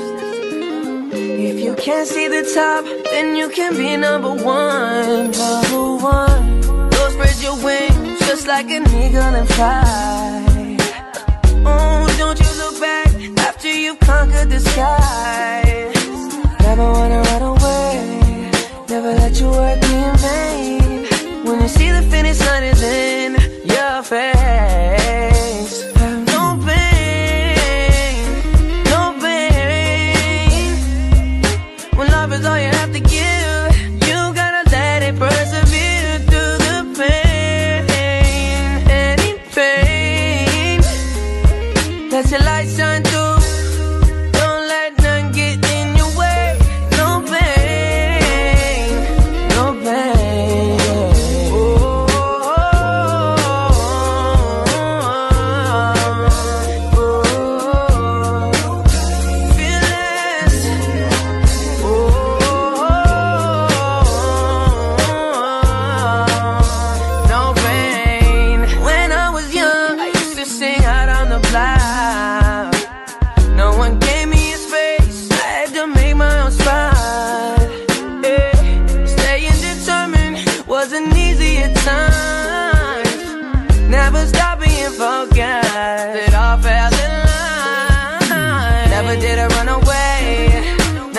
If 1.14 1.60
you 1.60 1.76
can't 1.76 2.08
see 2.08 2.28
the 2.28 2.42
top, 2.52 2.84
then 3.12 3.36
you 3.36 3.48
can 3.50 3.78
be 3.78 3.96
number 3.96 4.34
one. 4.34 5.30
Number 5.30 5.86
one. 6.04 6.62
Go 6.90 7.02
spread 7.14 7.38
your 7.44 7.58
wings 7.64 8.18
just 8.28 8.48
like 8.48 8.72
an 8.72 8.86
eagle 9.02 9.36
and 9.40 9.48
fly. 9.50 10.78
Oh, 11.64 12.16
don't 12.18 12.40
you 12.40 12.52
look 12.62 12.80
back 12.82 13.14
after 13.48 13.72
you've 13.72 14.00
conquered 14.00 14.50
the 14.50 14.60
skies. 14.60 16.02
Never 16.66 16.88
wanna 16.98 17.22
run 17.30 17.44
away, 17.54 18.52
never 18.90 19.12
let 19.22 19.40
your 19.40 19.52
work 19.52 19.80
be 19.80 19.94
in 20.10 20.16
vain. 20.26 21.46
When 21.46 21.62
you 21.62 21.68
see 21.68 21.92
the 21.92 22.02
finish 22.10 22.40
line 22.48 22.64
is 22.64 22.82
in 22.82 23.34
your 23.74 24.02
face, 24.02 25.05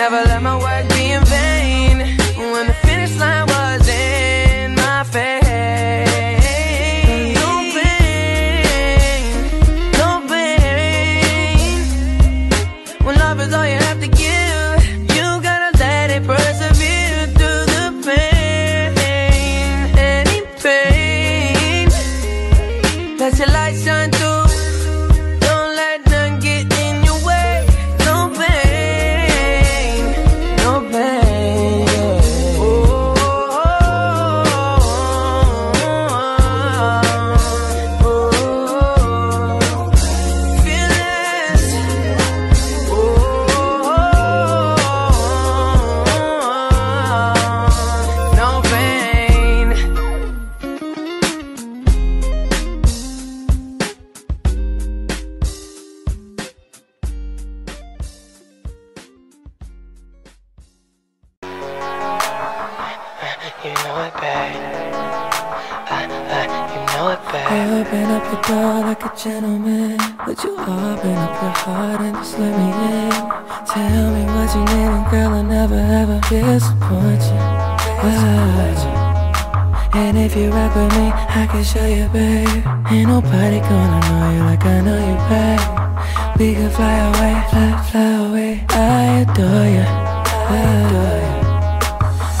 Never 0.09 0.23
let 0.25 0.46
me, 80.97 81.11
I 81.41 81.47
can 81.51 81.63
show 81.63 81.85
you, 81.85 82.07
babe. 82.09 82.65
Ain't 82.91 83.07
nobody 83.09 83.59
gonna 83.69 83.99
know 84.09 84.25
you 84.35 84.43
like 84.49 84.65
I 84.65 84.81
know 84.87 84.99
you, 85.09 85.17
babe. 85.29 85.77
We 86.39 86.53
can 86.57 86.69
fly 86.77 86.97
away, 87.09 87.35
fly, 87.51 87.71
fly 87.89 88.09
away. 88.25 88.53
I 88.69 89.23
adore 89.23 89.67
you. 89.75 89.87
I 90.53 90.63
adore 90.81 91.19
you. 91.25 91.37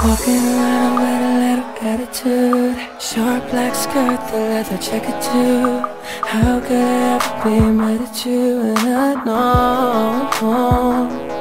Walking 0.03 0.43
around 0.53 0.93
with 1.01 1.29
a 1.29 1.33
little 1.43 1.71
attitude. 1.91 2.77
Short 3.01 3.41
black 3.51 3.73
skirt, 3.75 4.19
the 4.31 4.39
leather 4.51 4.77
jacket 4.77 5.19
too. 5.29 5.83
How 6.31 6.59
could 6.59 6.85
I 6.95 7.15
ever 7.15 7.33
be 7.43 7.59
mad 7.79 8.01
at 8.01 8.25
you? 8.25 8.61
And 8.69 8.79
I 8.79 9.09
know, 9.25 10.29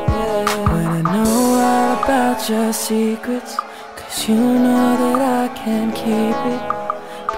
yeah. 0.08 0.72
When 0.72 0.86
I 0.98 1.02
know 1.12 1.34
all 1.68 2.04
about 2.04 2.48
your 2.48 2.72
secrets, 2.72 3.56
cause 3.96 4.28
you 4.28 4.36
know 4.36 4.88
that 5.00 5.20
I 5.42 5.54
can't 5.54 5.94
keep 5.94 6.38
it. 6.54 6.75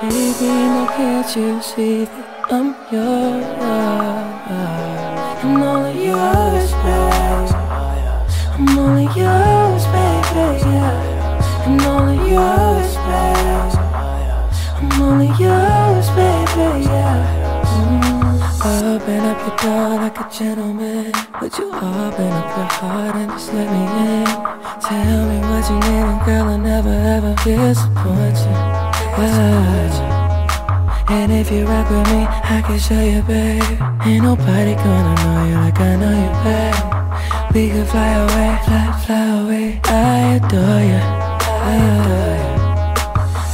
Baby, 0.00 0.46
now 0.46 0.87
can't 0.96 1.37
you 1.37 1.61
see 1.61 2.04
that 2.04 2.52
I'm 2.52 2.68
yours? 2.88 3.44
I'm 5.42 5.61
only 5.61 6.06
yours, 6.06 6.70
babe. 6.70 7.50
I'm 8.54 8.78
only 8.78 9.06
yours, 9.18 9.84
baby. 9.90 10.62
Yeah. 10.62 11.66
I'm 11.66 11.80
only 11.80 12.30
yours, 12.30 12.94
babe. 12.94 13.74
I'm 14.78 15.02
only 15.02 15.26
yours, 15.34 16.08
baby. 16.11 16.38
baby, 16.54 16.84
yeah. 16.84 17.48
Open 18.64 19.20
up 19.26 19.38
your 19.48 19.56
door 19.56 19.98
like 19.98 20.20
a 20.20 20.30
gentleman. 20.30 21.12
Would 21.42 21.58
you 21.58 21.72
open 21.72 22.32
up 22.38 22.56
your 22.56 22.70
heart 22.78 23.16
and 23.16 23.32
just 23.32 23.52
let 23.52 23.66
me 23.66 23.82
in? 24.14 24.26
Tell 24.78 25.26
me 25.26 25.38
what 25.50 25.68
you 25.68 25.76
need, 25.90 26.06
and 26.06 26.24
girl, 26.24 26.46
I'll 26.50 26.58
never 26.58 26.88
ever 26.88 27.34
disappoint 27.42 28.38
you. 28.38 28.88
And 31.11 31.33
if 31.33 31.50
you 31.50 31.66
rock 31.66 31.90
with 31.90 32.07
me, 32.12 32.26
I 32.28 32.62
can 32.64 32.78
show 32.78 33.00
you, 33.00 33.22
babe. 33.22 33.62
Ain't 34.07 34.22
nobody 34.22 34.74
gonna 34.74 35.14
know 35.22 35.44
you 35.48 35.57
like 35.57 35.81
I 35.81 35.96
know 35.96 36.14
you, 36.22 36.31
babe. 36.44 36.78
We 37.54 37.70
could 37.70 37.88
fly 37.88 38.12
away, 38.24 38.59
fly, 38.64 38.87
fly 39.04 39.24
away. 39.40 39.81
I 39.85 40.37
adore 40.37 40.83
you, 40.90 41.02
I 41.66 41.74
adore 41.96 42.37
you. 42.42 42.59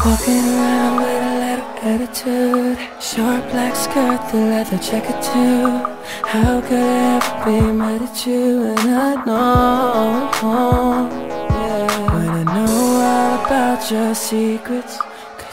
Walking 0.04 0.44
around 0.52 0.94
with 1.00 1.22
a 1.22 1.34
little 1.44 1.70
attitude. 1.92 2.78
Short 3.00 3.42
black 3.50 3.74
skirt, 3.74 4.20
the 4.30 4.38
leather 4.38 4.78
jacket 4.78 5.22
too. 5.22 5.64
How 6.26 6.60
could 6.60 6.78
I 6.78 7.16
ever 7.16 7.34
be 7.46 7.72
mad 7.72 8.02
at 8.02 8.26
you? 8.26 8.64
And 8.64 8.80
I 8.80 9.24
know, 9.24 10.28
yeah. 11.50 12.12
When 12.12 12.28
I 12.28 12.42
know 12.52 12.74
all 13.00 13.46
about 13.46 13.90
your 13.90 14.14
secrets. 14.14 14.98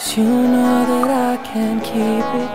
Cause 0.02 0.18
you 0.18 0.24
know 0.24 0.86
that 0.90 1.10
I 1.12 1.38
can't 1.46 1.84
keep 1.84 2.26
it. 2.42 2.52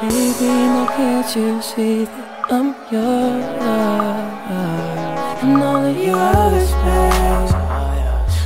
Baby, 0.00 0.50
now 0.74 0.86
can't 0.88 1.36
you 1.36 1.62
see 1.62 2.04
that 2.04 2.50
I'm 2.50 2.74
yours 2.90 3.44
I'm 5.40 5.62
only 5.62 6.06
yours, 6.06 6.70
babe. 6.82 7.54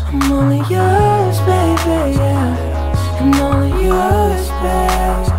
I'm 0.08 0.32
only 0.32 0.58
yours, 0.68 1.38
baby, 1.48 2.16
yeah. 2.18 3.18
I'm 3.18 3.32
only 3.40 3.72
yours, 3.82 4.48
baby. 4.60 5.32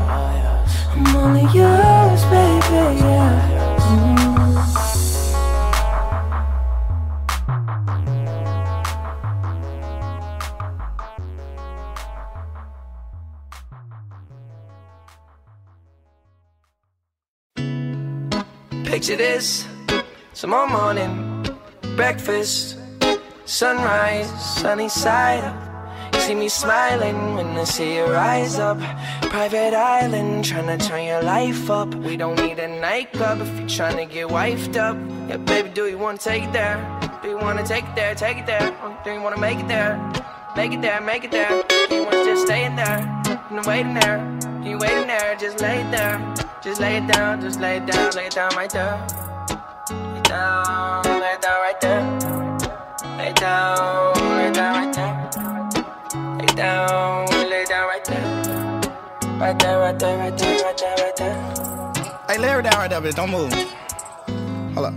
I'm 0.96 1.16
only 1.16 1.46
yours, 1.54 2.24
baby, 2.34 3.02
yeah 3.02 3.19
Picture 19.10 19.26
this 19.26 19.66
tomorrow 20.36 20.70
morning, 20.70 21.44
breakfast, 21.96 22.78
sunrise, 23.46 24.30
sunny 24.62 24.88
side 24.88 25.44
up. 25.44 26.14
You 26.14 26.20
See 26.20 26.36
me 26.36 26.48
smiling 26.48 27.34
when 27.34 27.48
I 27.58 27.64
see 27.64 27.96
you 27.96 28.06
rise 28.06 28.60
up. 28.60 28.78
Private 29.32 29.74
island, 29.74 30.46
tryna 30.46 30.78
turn 30.88 31.06
your 31.06 31.24
life 31.24 31.72
up. 31.72 31.96
We 31.96 32.18
don't 32.18 32.40
need 32.40 32.60
a 32.60 32.68
nightclub 32.68 33.42
if 33.42 33.48
you're 33.58 33.68
tryna 33.68 34.08
get 34.08 34.28
wifed 34.28 34.78
up. 34.78 34.96
Yeah, 35.28 35.38
baby, 35.38 35.70
do 35.70 35.88
you 35.88 35.98
wanna 35.98 36.20
take 36.20 36.44
it 36.44 36.54
there? 36.54 36.78
Do 37.24 37.30
you 37.30 37.38
wanna 37.40 37.66
take 37.66 37.86
it 37.86 37.96
there? 37.96 38.14
Take 38.14 38.38
it 38.38 38.46
there. 38.46 38.70
Do 39.04 39.12
you 39.12 39.22
wanna 39.24 39.40
make 39.40 39.58
it 39.58 39.68
there? 39.68 39.98
Make 40.56 40.72
it 40.72 40.84
there, 40.84 41.02
make 41.02 41.24
it 41.24 41.32
there. 41.32 41.64
Do 41.90 41.96
you 41.96 42.04
wanna 42.04 42.26
just 42.26 42.46
stay 42.46 42.64
in 42.64 42.76
there? 42.76 43.02
And 43.50 43.66
waiting 43.66 43.96
there. 43.96 44.20
You 44.64 44.78
waiting 44.78 45.08
there, 45.08 45.36
just 45.36 45.62
lay 45.62 45.82
there. 45.90 46.49
Just 46.62 46.82
lay 46.82 46.98
it 46.98 47.08
down, 47.08 47.40
just 47.40 47.58
lay 47.62 47.78
it 47.78 47.86
down, 47.86 48.12
lay 48.12 48.26
it 48.26 48.34
down 48.34 48.52
right 48.54 48.70
there. 48.70 49.08
Lay 49.90 50.18
it 50.18 50.24
down, 50.26 51.04
lay 51.06 51.32
it 51.32 51.42
down 51.42 51.62
right 51.62 51.80
there. 51.80 52.02
Lay 53.18 53.30
it 53.30 53.36
down, 53.38 54.14
lay 54.16 54.48
it 54.50 54.54
down 54.54 54.76
right 54.76 54.94
there. 54.94 55.30
Lay 56.38 56.44
it 56.44 56.56
down, 56.58 57.28
lay 57.50 57.62
it 57.62 57.70
down 57.70 57.88
right 57.88 58.04
there. 58.04 58.22
Right 59.40 59.58
there, 59.58 59.80
right 59.80 59.98
there, 59.98 60.18
right 60.18 60.38
there, 60.38 60.64
right 60.66 60.78
there, 60.78 60.96
right 60.98 61.16
there. 61.16 61.36
Hey, 62.28 62.38
lay 62.40 62.50
her 62.50 62.62
down 62.62 62.74
right 62.74 62.90
there, 62.90 63.00
bitch. 63.00 63.16
Don't 63.16 63.32
move. 63.32 63.54
Hold 64.74 64.88
up. 64.88 64.94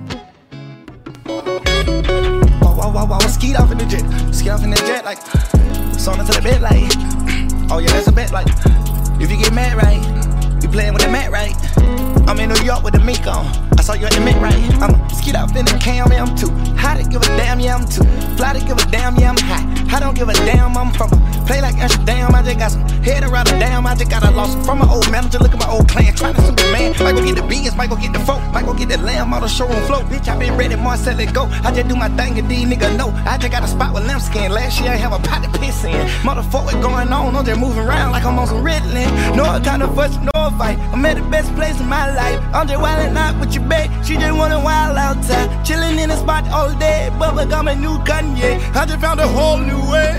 Whoa, 2.60 2.74
whoa, 2.74 2.90
whoa, 2.90 3.06
whoa. 3.06 3.18
Skeet 3.28 3.54
off 3.54 3.70
in 3.70 3.78
the 3.78 3.86
jet. 3.86 4.34
Skeet 4.34 4.50
off 4.50 4.64
in 4.64 4.70
the 4.70 4.76
jet, 4.78 5.04
like. 5.04 5.20
Song 5.96 6.18
into 6.18 6.32
the 6.32 6.42
bed, 6.42 6.60
like. 6.60 6.90
Oh, 7.70 7.78
yeah, 7.78 7.92
that's 7.92 8.08
a 8.08 8.12
bet, 8.12 8.32
like. 8.32 8.48
If 9.20 9.30
you 9.30 9.36
get 9.36 9.52
mad, 9.54 9.76
right? 9.76 10.11
Playing 10.72 10.94
with 10.94 11.02
the 11.02 11.10
mat, 11.10 11.30
right? 11.30 11.54
I'm 12.26 12.38
in 12.40 12.48
New 12.48 12.64
York 12.64 12.82
with 12.82 12.94
the 12.94 13.00
mink 13.00 13.26
on. 13.26 13.44
I 13.76 13.82
saw 13.82 13.92
you 13.92 14.06
at 14.06 14.12
the 14.12 14.20
mint, 14.20 14.40
right? 14.40 14.56
I'm 14.80 14.94
a 14.94 15.14
skid 15.14 15.36
off 15.36 15.54
in 15.54 15.66
the 15.66 15.76
cam, 15.78 16.10
yeah, 16.10 16.24
I'm 16.24 16.34
too 16.34 16.48
high 16.76 16.96
to 16.96 17.06
give 17.06 17.20
a 17.20 17.26
damn, 17.36 17.60
yeah, 17.60 17.76
I'm 17.76 17.86
too 17.86 18.04
fly 18.36 18.54
to 18.54 18.60
give 18.64 18.78
a 18.78 18.86
damn, 18.90 19.14
yeah, 19.16 19.30
I'm 19.30 19.36
high. 19.36 19.96
I 19.96 20.00
don't 20.00 20.16
give 20.16 20.30
a 20.30 20.32
damn, 20.32 20.74
I'm 20.76 20.92
from 20.94 21.12
a 21.12 21.32
play 21.46 21.60
like 21.60 21.76
Amsterdam. 21.76 22.34
I 22.34 22.42
just 22.42 22.58
got 22.58 22.70
some 22.72 22.88
head 23.04 23.22
around 23.22 23.48
the 23.48 23.58
damn. 23.58 23.86
I 23.86 23.94
just 23.94 24.10
got 24.10 24.24
a 24.24 24.30
loss 24.30 24.54
from 24.64 24.78
my 24.78 24.88
old 24.88 25.10
manager. 25.10 25.38
Look 25.38 25.52
at 25.52 25.58
my 25.58 25.68
old 25.68 25.88
clan, 25.88 26.14
trying 26.14 26.34
to 26.34 26.40
man. 26.72 26.96
Might 27.04 27.14
go 27.14 27.24
get 27.24 27.36
the 27.36 27.42
beans, 27.42 27.76
might 27.76 27.90
go 27.90 27.96
get 27.96 28.12
the 28.12 28.20
folk, 28.20 28.40
might 28.52 28.64
go 28.64 28.72
get 28.72 28.88
the 28.88 28.98
lamb 28.98 29.34
on 29.34 29.42
the 29.42 29.48
showroom 29.48 29.84
float. 29.86 30.04
Bitch, 30.06 30.28
I 30.28 30.38
been 30.38 30.56
ready, 30.56 30.76
more 30.76 30.96
sell 30.96 31.18
it 31.20 31.34
go. 31.34 31.44
I 31.62 31.70
just 31.72 31.88
do 31.88 31.96
my 31.96 32.08
thing 32.16 32.38
and 32.38 32.48
these 32.48 32.64
niggas 32.64 32.96
know. 32.96 33.10
I 33.26 33.36
just 33.36 33.52
got 33.52 33.62
a 33.62 33.68
spot 33.68 33.92
with 33.92 34.06
lambskin. 34.06 34.50
Last 34.50 34.80
year 34.80 34.92
I 34.92 34.96
have 34.96 35.12
a 35.12 35.18
pot 35.18 35.44
to 35.44 35.58
piss 35.60 35.84
in. 35.84 35.92
Motherfucker 36.24 36.80
going 36.80 37.12
on, 37.12 37.36
I'm 37.36 37.44
just 37.44 37.60
moving 37.60 37.84
around 37.84 38.12
like 38.12 38.24
I'm 38.24 38.38
on 38.38 38.46
some 38.46 38.64
Ritalin. 38.64 39.36
No 39.36 39.44
kind 39.62 39.82
of 39.82 39.94
fuss, 39.94 40.16
no 40.18 40.31
fight. 40.50 40.78
I'm 40.92 41.04
at 41.06 41.16
the 41.16 41.22
best 41.30 41.54
place 41.54 41.80
in 41.80 41.88
my 41.88 42.12
life. 42.14 42.40
I'm 42.52 42.66
just 42.66 42.80
wildin' 42.80 43.16
out 43.16 43.38
with 43.40 43.54
your 43.54 43.64
babe. 43.68 43.90
She 44.04 44.14
just 44.16 44.36
wanna 44.36 44.60
wild 44.60 44.96
outside. 44.96 45.48
Uh, 45.48 45.64
chillin' 45.64 45.98
in 46.02 46.08
the 46.08 46.16
spot 46.16 46.48
all 46.48 46.70
day. 46.78 47.10
Bubba 47.18 47.48
got 47.48 47.64
my 47.64 47.74
new 47.74 47.98
Kanye. 48.08 48.58
I 48.74 48.86
just 48.86 49.00
found 49.00 49.20
a 49.20 49.28
whole 49.28 49.58
new 49.58 49.82
way. 49.90 50.12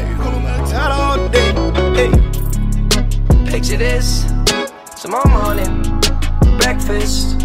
Tight 0.70 0.92
all 0.92 1.30
day. 1.30 1.52
Hey. 1.98 2.12
Picture 3.52 3.78
this 3.78 4.26
tomorrow 5.02 5.30
morning, 5.30 5.84
breakfast, 6.58 7.42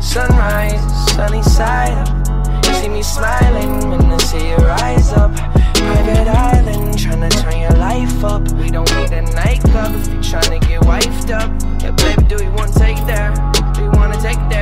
sunrise, 0.00 0.80
sunny 1.12 1.42
side 1.42 1.92
up. 1.92 2.64
You 2.66 2.74
see 2.74 2.88
me 2.88 3.02
smiling 3.02 3.90
when 3.90 4.00
I 4.06 4.16
see 4.16 4.48
you 4.48 4.56
rise 4.56 5.12
up. 5.12 5.34
Private 5.74 6.28
island, 6.28 6.85
tryna 7.06 7.30
turn 7.30 7.60
your 7.60 7.78
life 7.78 8.24
up. 8.24 8.42
We 8.52 8.68
don't 8.70 8.90
need 8.96 9.12
a 9.12 9.22
nightclub 9.22 9.94
if 9.94 10.08
you're 10.08 10.22
tryna 10.22 10.60
get 10.66 10.80
wifed 10.82 11.30
up. 11.30 11.50
Yeah, 11.80 11.92
baby, 11.92 12.26
do 12.26 12.42
you 12.42 12.50
wanna 12.50 12.72
take 12.72 12.98
there? 13.06 13.32
Do 13.74 13.82
you 13.82 13.90
wanna 13.90 14.20
take 14.20 14.38
it 14.38 14.55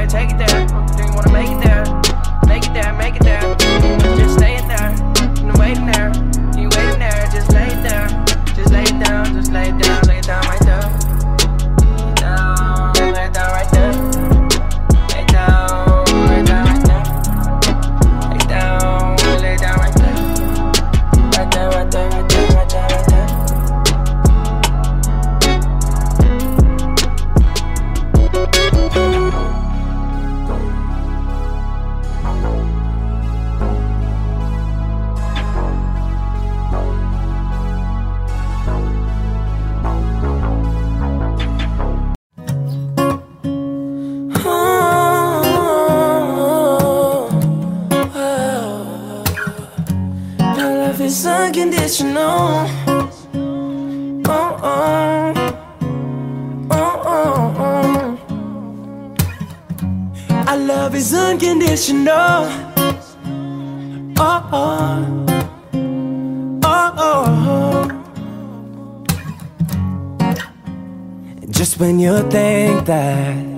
you 72.05 72.30
think 72.30 72.84
that 72.84 73.55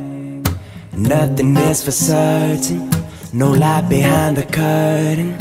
Nothing 0.96 1.54
is 1.58 1.84
for 1.84 1.90
certain, 1.90 2.90
no 3.30 3.50
light 3.50 3.86
behind 3.86 4.38
the 4.38 4.44
curtain. 4.44 5.36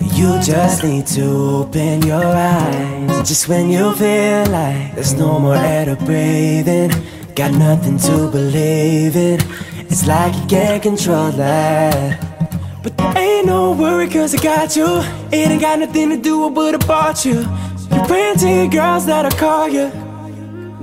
You 0.00 0.40
just 0.42 0.82
need 0.82 1.06
to 1.08 1.24
open 1.60 2.02
your 2.02 2.26
eyes. 2.26 3.28
Just 3.28 3.48
when 3.48 3.70
you 3.70 3.92
feel 3.94 4.46
like 4.46 4.96
there's 4.96 5.14
no 5.14 5.38
more 5.38 5.54
air 5.54 5.84
to 5.84 5.94
breathe 6.04 6.66
in, 6.66 6.90
got 7.36 7.52
nothing 7.52 7.98
to 7.98 8.28
believe 8.32 9.14
in. 9.14 9.38
It's 9.88 10.08
like 10.08 10.34
you 10.34 10.46
can't 10.48 10.82
control 10.82 11.30
that. 11.30 12.18
But 12.82 12.96
there 12.96 13.16
ain't 13.16 13.46
no 13.46 13.72
worry, 13.72 14.08
cause 14.08 14.34
I 14.34 14.42
got 14.42 14.74
you. 14.74 14.88
It 15.30 15.50
ain't 15.50 15.60
got 15.60 15.78
nothing 15.78 16.10
to 16.10 16.16
do 16.16 16.46
with 16.46 16.54
what 16.54 16.74
I 16.74 16.84
bought 16.84 17.24
you. 17.24 17.46
You're 18.08 18.48
your 18.48 18.68
girls 18.68 19.06
that'll 19.06 19.38
call 19.38 19.68
you. 19.68 20.05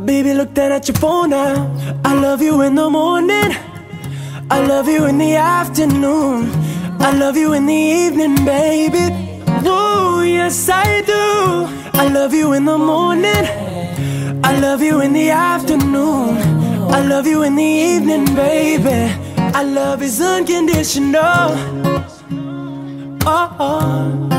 Baby, 0.05 0.33
look 0.33 0.53
down 0.53 0.71
at 0.73 0.87
your 0.87 0.95
phone 0.97 1.29
now. 1.29 1.71
I 2.03 2.13
love 2.13 2.41
you 2.41 2.61
in 2.61 2.75
the 2.75 2.89
morning. 2.89 3.55
I 4.51 4.65
love 4.67 4.87
you 4.87 5.05
in 5.05 5.17
the 5.17 5.35
afternoon. 5.35 6.51
I 6.99 7.11
love 7.17 7.37
you 7.37 7.53
in 7.53 7.65
the 7.65 7.73
evening, 7.73 8.35
baby. 8.43 9.13
Whoa, 9.65 10.21
yes, 10.21 10.67
I 10.69 11.01
do. 11.01 11.99
I 11.99 12.09
love 12.09 12.33
you 12.33 12.51
in 12.53 12.65
the 12.65 12.77
morning. 12.77 13.45
I 14.43 14.59
love 14.59 14.81
you 14.81 14.99
in 14.99 15.13
the 15.13 15.29
afternoon. 15.29 16.37
I 16.91 17.01
love 17.05 17.25
you 17.25 17.43
in 17.43 17.55
the 17.55 17.63
evening, 17.63 18.25
baby. 18.35 19.13
Our 19.55 19.63
love 19.63 20.03
is 20.03 20.19
unconditional. 20.19 21.49
Oh, 23.25 23.55
oh. 23.59 24.29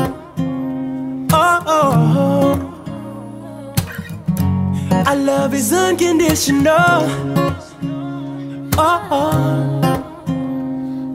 Oh, 1.31 1.63
oh. 1.67 2.64
Our 5.03 5.15
love 5.15 5.53
is 5.53 5.73
unconditional. 5.73 7.01
Oh, 8.77 9.07
oh. 9.11 9.81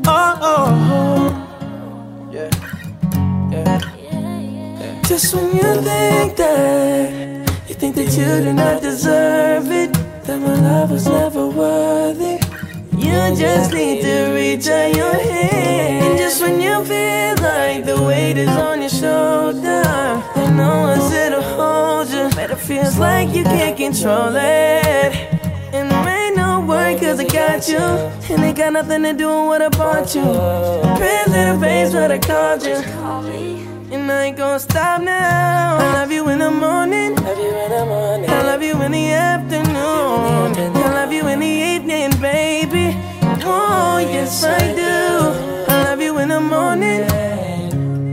Oh, 0.07 0.39
oh. 0.43 2.31
Yeah. 2.33 2.51
Yeah. 3.51 3.81
yeah. 4.81 5.03
Just 5.03 5.35
when 5.35 5.57
you 5.57 5.83
think 5.83 6.37
that 6.37 7.68
you 7.68 7.74
think 7.74 7.95
that 7.97 8.11
you 8.16 8.45
do 8.45 8.53
not 8.53 8.83
deserve 8.83 9.70
it, 9.70 9.93
that 10.24 10.39
my 10.39 10.55
love 10.61 10.91
was 10.91 11.07
never 11.07 11.47
worthy. 11.49 12.39
You 13.11 13.36
just 13.36 13.72
need 13.72 14.02
to 14.02 14.32
reach 14.32 14.68
out 14.68 14.94
your 14.94 15.12
hand. 15.12 16.04
And 16.04 16.18
just 16.18 16.40
when 16.42 16.61
you 16.61 16.84
feel 16.84 17.34
like 17.42 17.84
the 17.84 18.00
weight 18.06 18.36
is 18.36 18.48
on 18.48 18.80
your 18.80 18.90
shoulder, 18.90 19.82
and 20.36 20.56
no 20.56 20.82
one's 20.82 21.11
there 21.11 21.30
to 21.30 21.42
hold 21.42 22.08
you, 22.08 22.30
but 22.36 22.50
it 22.50 22.58
feels 22.58 22.98
like 22.98 23.34
you 23.34 23.44
can't 23.44 23.76
control 23.76 24.34
it. 24.36 25.12
And 25.72 25.90
there 25.90 26.08
ain't 26.08 26.36
no 26.36 26.61
worry 26.61 26.98
cause 26.98 27.18
I 27.20 27.24
got 27.24 27.68
you. 27.68 27.78
And 27.78 28.44
it 28.44 28.56
got 28.56 28.72
nothing 28.72 29.02
to 29.02 29.12
do 29.12 29.28
with 29.28 29.46
what 29.46 29.62
I 29.62 29.68
bought 29.68 30.14
you. 30.14 30.22
To 30.22 31.30
the 31.30 31.58
face 31.61 31.92
what 31.92 32.11
I 32.11 32.18
called 32.18 32.62
you. 32.64 32.76
And 33.92 34.11
I 34.11 34.26
ain't 34.26 34.36
gonna 34.36 34.61
stop 34.61 35.02
now. 35.02 35.78
I 35.78 35.92
love 35.94 36.12
you 36.12 36.28
in 36.28 36.38
the 36.38 36.50
morning. 36.50 37.16
Love 37.16 37.38
you 37.38 37.54
in 37.64 37.70
the 37.70 37.84
morning. 37.86 38.30
I 38.30 38.42
love 38.42 38.62
you 38.62 38.80
in 38.82 38.92
the 38.92 39.12
afternoon. 39.12 40.76
I 40.76 40.92
love 40.94 41.12
you 41.12 41.26
in 41.26 41.40
the 41.40 41.46
evening, 41.46 42.11
baby. 42.20 42.89
Oh, 43.53 43.98
yes, 43.98 44.44
I 44.44 44.74
do. 44.74 44.96
I 45.72 45.84
love 45.84 46.01
you 46.01 46.18
in 46.18 46.28
the 46.28 46.40
morning. 46.40 47.03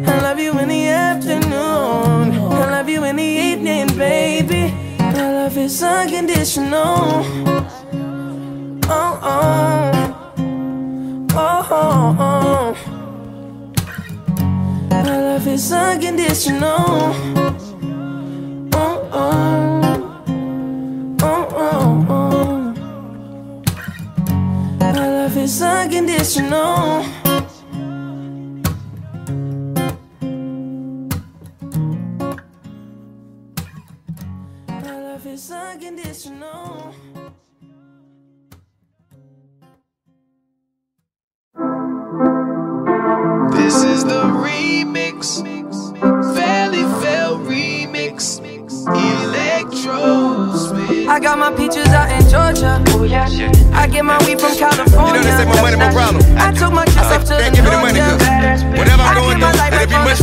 I 0.08 0.20
love 0.22 0.40
you 0.40 0.58
in 0.60 0.68
the 0.68 0.88
afternoon. 0.88 2.26
I 2.52 2.72
love 2.76 2.90
you 2.90 3.04
in 3.04 3.16
the 3.18 3.24
evening, 3.24 3.88
baby. 3.98 4.74
My 5.00 5.32
love 5.40 5.58
is 5.58 5.82
unconditional. 5.84 7.24
Oh, 8.90 9.20
oh. 9.34 9.94
Oh, 11.34 11.68
oh, 11.80 12.16
oh. 12.20 12.76
My 14.90 15.02
love 15.04 15.48
is 15.48 15.72
unconditional. 15.72 17.14
Oh, 18.74 19.10
oh. 19.14 19.24
Oh, 21.22 21.48
oh, 21.66 22.06
oh. 22.10 22.27
Love 25.38 25.44
is 25.44 25.62
unconditional. 25.62 27.04
My 34.68 34.92
is 35.26 35.52
unconditional. 35.52 36.94
This 43.52 43.84
is 43.84 44.06
the 44.06 44.24
remix. 44.44 45.42
Valley 46.36 46.84
Fell 47.02 47.38
remix. 47.40 48.40
Electros. 51.08 51.16
I 51.16 51.20
got 51.20 51.40
my 51.40 51.52
peaches 51.56 51.88
out 51.90 52.12
in 52.12 52.22
Georgia. 52.30 52.84
Oh 52.90 53.04
yeah, 53.04 53.28
I 53.74 53.88
get 53.88 54.04
my 54.04 54.18
weed 54.26 54.40
from 54.40 54.56
California. 54.58 55.08
You 55.08 55.14
know 55.14 55.24
they 55.24 55.38
say 55.38 55.46
more 55.46 55.62
money, 55.62 55.78
more 55.78 55.92
problem. 55.92 56.24
I 56.38 56.52
took 56.52 56.74
my 56.74 56.86
chips 56.86 57.12
up 57.12 57.22
uh, 57.22 57.26
to 57.26 57.34
the 57.34 57.40
Can't 57.40 57.56
give 57.56 57.64
me 57.64 57.72
the 57.72 57.80
money, 57.80 58.00
yeah. 58.00 58.78
whatever 58.78 59.04
I'm 59.04 59.18
I 59.18 59.22
going 59.22 59.40
get 59.40 59.48
my 59.48 59.52
through, 59.56 59.78
it'd 59.78 59.90
be 59.90 60.00
much 60.04 60.20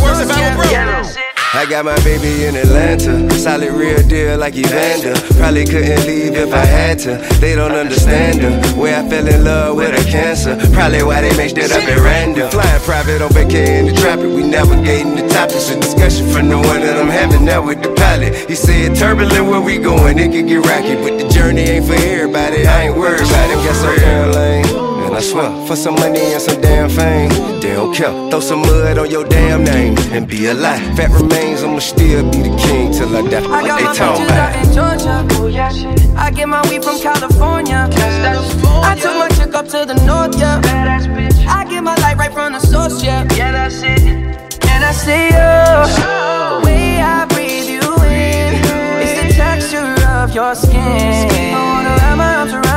I 1.54 1.66
got 1.66 1.84
my 1.84 1.94
baby 2.02 2.46
in 2.46 2.56
Atlanta, 2.56 3.30
solid 3.38 3.72
real 3.72 4.02
deal 4.08 4.36
like 4.36 4.56
Evander. 4.56 5.14
Probably 5.38 5.64
couldn't 5.64 6.04
leave 6.04 6.34
if 6.34 6.52
I 6.52 6.64
had 6.64 6.98
to. 7.06 7.14
They 7.38 7.54
don't 7.54 7.70
understand 7.70 8.40
her. 8.42 8.60
Where 8.76 8.98
I 8.98 9.08
fell 9.08 9.24
in 9.24 9.44
love 9.44 9.76
with 9.76 9.94
a 9.94 10.10
cancer. 10.10 10.56
Probably 10.72 11.04
why 11.04 11.20
they 11.20 11.34
mixed 11.36 11.56
it 11.56 11.70
up 11.70 11.84
at 11.84 11.98
random. 11.98 12.50
Flying 12.50 12.82
private 12.82 13.22
on 13.22 13.32
vacation 13.32 13.86
in 13.86 13.94
the 13.94 14.00
traffic. 14.00 14.26
We 14.26 14.42
navigating 14.42 15.14
the 15.14 15.28
topics 15.28 15.70
of 15.70 15.80
discussion 15.80 16.28
from 16.32 16.48
the 16.48 16.56
one 16.56 16.80
that 16.80 17.00
I'm 17.00 17.08
having 17.08 17.44
now 17.44 17.64
with 17.64 17.82
the 17.84 17.94
pilot. 17.94 18.34
He 18.50 18.56
said 18.56 18.96
turbulent 18.96 19.46
where 19.46 19.60
we 19.60 19.78
going, 19.78 20.18
it 20.18 20.32
could 20.32 20.48
get 20.48 20.66
rocky, 20.66 20.96
but 20.96 21.22
the 21.22 21.28
journey 21.28 21.62
ain't 21.62 21.86
for 21.86 21.94
everybody. 21.94 22.66
I 22.66 22.86
ain't 22.86 22.96
worried 22.96 23.20
about 23.20 23.50
it. 23.50 23.62
Guess 23.62 23.82
I'm. 23.84 24.74
And 24.74 24.83
I 25.16 25.20
swear, 25.20 25.48
for 25.66 25.76
some 25.76 25.94
money 25.94 26.18
and 26.32 26.42
some 26.42 26.60
damn 26.60 26.88
fame, 26.90 27.28
they 27.60 27.74
don't 27.74 27.94
care. 27.94 28.10
Throw 28.30 28.40
some 28.40 28.62
mud 28.62 28.98
on 28.98 29.08
your 29.08 29.24
damn 29.24 29.62
name 29.62 29.96
and 30.10 30.26
be 30.26 30.46
alive. 30.46 30.80
Fat 30.96 31.10
remains, 31.10 31.62
I'ma 31.62 31.78
still 31.78 32.28
be 32.32 32.38
the 32.38 32.56
king 32.66 32.92
till 32.92 33.14
I 33.16 33.22
die. 33.22 33.38
I 33.38 33.62
What 33.62 33.66
got 33.66 33.78
they 33.78 33.84
my 33.84 33.94
talking 33.94 34.26
peaches 34.26 34.36
out 34.36 34.56
in 34.56 34.72
Georgia. 34.74 35.26
Oh 35.40 35.46
yeah, 35.46 35.68
shit. 35.70 36.00
I 36.16 36.30
get 36.32 36.48
my 36.48 36.62
weed 36.68 36.82
from 36.82 36.98
California. 37.00 37.88
I 37.92 38.98
took 39.00 39.16
my 39.16 39.28
chick 39.36 39.54
up 39.54 39.68
to 39.68 39.86
the 39.86 39.94
north, 40.04 40.36
yeah. 40.36 40.60
I 41.48 41.64
get 41.64 41.82
my 41.84 41.94
light 41.96 42.16
right 42.16 42.32
from 42.32 42.52
the 42.52 42.58
source, 42.58 43.02
yeah. 43.04 43.22
Yeah, 43.36 43.52
that's 43.52 43.82
it. 43.82 44.02
And 44.02 44.84
I 44.84 44.90
see 44.90 45.26
you. 45.26 45.50
The 46.58 46.66
way 46.66 47.00
I 47.00 47.24
breathe 47.26 47.70
you 47.70 47.86
in 48.02 48.54
is 49.04 49.14
the 49.20 49.34
texture 49.34 49.94
of 50.08 50.34
your 50.34 50.54
skin. 50.56 51.73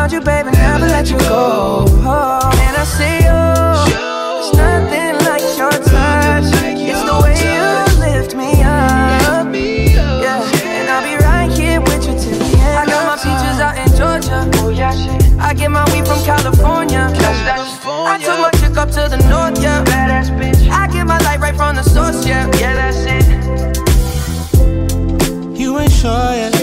I 0.07 0.09
wanna 0.09 0.23
wrap 0.25 0.39
my 0.39 0.47
arms 0.47 0.47
around 0.47 0.47
you, 0.47 0.51
baby, 0.51 0.51
never 0.57 0.87
let 0.87 1.09
you 1.09 1.17
go. 1.19 1.85
Oh, 1.87 2.39
and 2.63 2.77
I 2.77 2.83
see 2.85 3.17
you. 3.27 3.43
There's 3.91 4.51
nothing 4.55 5.15
like 5.25 5.43
your 5.57 5.71
touch. 5.71 6.47
It's 6.79 7.03
the 7.03 7.15
way 7.23 7.35
you 7.43 7.67
lift 7.99 8.35
me 8.35 8.63
up. 8.63 9.53
Yeah, 9.53 10.41
and 10.63 10.89
I'll 10.89 11.03
be 11.03 11.15
right 11.23 11.51
here 11.51 11.81
with 11.81 12.07
you 12.07 12.13
till 12.15 12.37
the 12.39 12.45
end. 12.57 12.77
I 12.77 12.85
got 12.85 13.03
my 13.05 13.17
peaches 13.17 13.59
out 13.59 13.75
in 13.77 13.89
Georgia. 13.97 14.49
Oh 14.63 14.69
yeah, 14.69 14.91
shit. 14.91 15.23
I 15.39 15.53
get 15.53 15.71
my 15.71 15.83
weed 15.91 16.07
from 16.07 16.23
California. 16.23 17.11
I 17.11 18.17
took 18.23 18.39
my 18.39 18.51
chick 18.59 18.77
up 18.77 18.89
to 18.91 19.09
the 19.09 19.17
north, 19.29 19.61
yeah. 19.61 19.83
Badass 19.83 20.29
bitch. 20.39 20.69
I 20.69 20.87
get 20.87 21.05
my 21.05 21.17
light 21.19 21.39
right 21.39 21.55
from 21.55 21.75
the 21.75 21.83
source, 21.83 22.25
yeah. 22.25 22.47
Yeah, 22.59 22.75
that's 22.75 23.05
it. 23.05 23.25
You 25.59 25.79
ain't 25.79 25.91
sure 25.91 26.33
yet, 26.33 26.56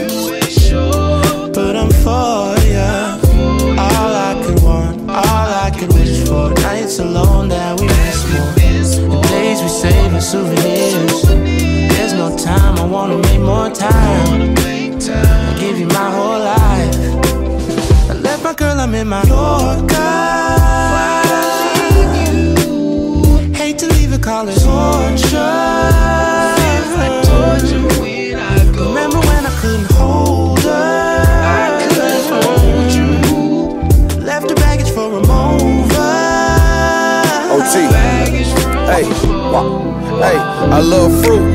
I 40.75 40.81
love 40.81 41.13
fruit. 41.25 41.47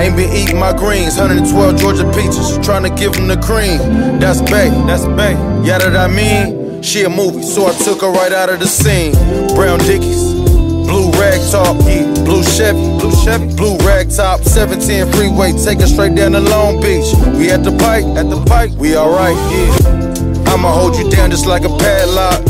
Ain't 0.00 0.16
been 0.16 0.32
eating 0.32 0.58
my 0.58 0.72
greens. 0.72 1.18
112 1.18 1.76
Georgia 1.76 2.10
peaches. 2.12 2.56
Trying 2.64 2.84
to 2.84 2.88
give 2.88 3.12
them 3.12 3.28
the 3.28 3.36
cream. 3.36 3.76
That's 4.18 4.40
Bay, 4.40 4.70
that's 4.88 5.04
Bay. 5.04 5.34
Yeah, 5.62 5.76
that 5.76 5.94
I 5.94 6.08
mean. 6.08 6.82
She 6.82 7.02
a 7.02 7.10
movie, 7.10 7.42
so 7.42 7.66
I 7.66 7.72
took 7.84 8.00
her 8.00 8.10
right 8.10 8.32
out 8.32 8.48
of 8.48 8.60
the 8.60 8.66
scene. 8.66 9.12
Brown 9.54 9.80
Dickies. 9.80 10.32
Blue 10.88 11.10
rag 11.20 11.40
top. 11.52 11.76
Blue 12.24 12.42
Chevy, 12.42 12.80
blue 12.98 13.12
Chevy, 13.22 13.54
blue 13.54 13.76
rag 13.84 14.08
top, 14.08 14.40
710 14.40 15.12
freeway, 15.12 15.52
taking 15.52 15.86
straight 15.86 16.14
down 16.14 16.32
to 16.32 16.40
Long 16.40 16.80
Beach. 16.80 17.12
We 17.36 17.50
at 17.50 17.62
the 17.62 17.76
pike, 17.76 18.04
at 18.16 18.30
the 18.30 18.42
pike, 18.46 18.70
we 18.78 18.96
alright, 18.96 19.36
yeah. 19.52 20.52
I'ma 20.52 20.72
hold 20.72 20.96
you 20.96 21.10
down 21.10 21.30
just 21.30 21.44
like 21.44 21.64
a 21.64 21.68
padlock. 21.68 22.40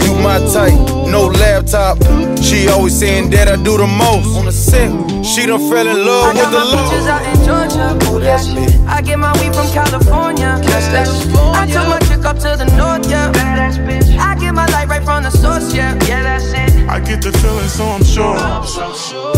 You 0.00 0.14
my 0.16 0.38
my 0.38 0.52
type, 0.52 0.72
no 1.12 1.26
laptop. 1.26 1.98
She 2.42 2.68
always 2.68 2.98
saying 2.98 3.30
that 3.30 3.48
I 3.48 3.56
do 3.56 3.76
the 3.76 3.86
most. 3.86 4.36
On 4.38 4.46
the 4.46 4.52
set, 4.52 4.90
she 5.24 5.46
done 5.46 5.60
fell 5.70 5.86
in 5.86 6.04
love 6.04 6.24
I 6.24 6.32
with 6.32 6.42
got 6.42 6.50
the 6.50 6.58
my 6.58 6.64
law. 6.64 6.90
peaches 6.90 7.06
out 7.06 7.22
in 7.30 7.36
Georgia. 7.46 7.86
Ooh, 8.12 8.20
that's 8.20 8.48
lit. 8.52 8.74
I 8.86 9.00
get 9.02 9.18
my 9.18 9.32
weed 9.40 9.54
from 9.54 9.68
California. 9.72 10.58
That's 10.64 10.88
that 10.94 11.06
shit. 11.06 11.34
I 11.36 11.66
took 11.66 11.86
my 11.88 11.98
chick 12.08 12.24
up 12.24 12.36
to 12.44 12.56
the 12.56 12.66
north, 12.76 13.08
yeah. 13.10 13.30
Badass 13.32 13.78
bitch. 13.86 14.16
I 14.18 14.34
get 14.38 14.52
my 14.54 14.66
light 14.66 14.88
right 14.88 15.02
from 15.02 15.22
the 15.22 15.30
source, 15.30 15.72
yeah. 15.74 15.94
Yeah, 16.06 16.22
that's 16.22 16.52
it. 16.52 16.88
I 16.88 17.00
get 17.00 17.22
the 17.22 17.32
feeling, 17.32 17.68
so 17.68 17.84
I'm 17.86 18.04
sure. 18.04 18.36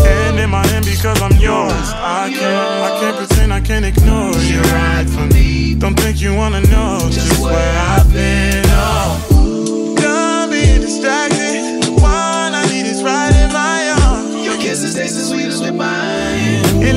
And 0.05 0.39
in 0.39 0.49
my 0.49 0.65
hand 0.67 0.85
because 0.85 1.21
I'm 1.21 1.35
yours. 1.39 1.87
I 1.93 2.29
can't, 2.33 2.83
I 2.87 2.99
can't 2.99 3.17
pretend 3.17 3.53
I 3.53 3.61
can't 3.61 3.85
ignore 3.85 4.33
you. 4.41 4.61
right 4.73 5.07
for 5.07 5.25
me. 5.33 5.75
Don't 5.75 5.97
think 5.99 6.19
you 6.21 6.33
wanna 6.35 6.61
know 6.61 6.99
just 7.11 7.41
where 7.41 7.77
I've 7.93 8.11
been. 8.11 8.63
Oh, 8.67 9.95
done 10.01 10.49
being 10.49 10.81
distracted. 10.81 11.34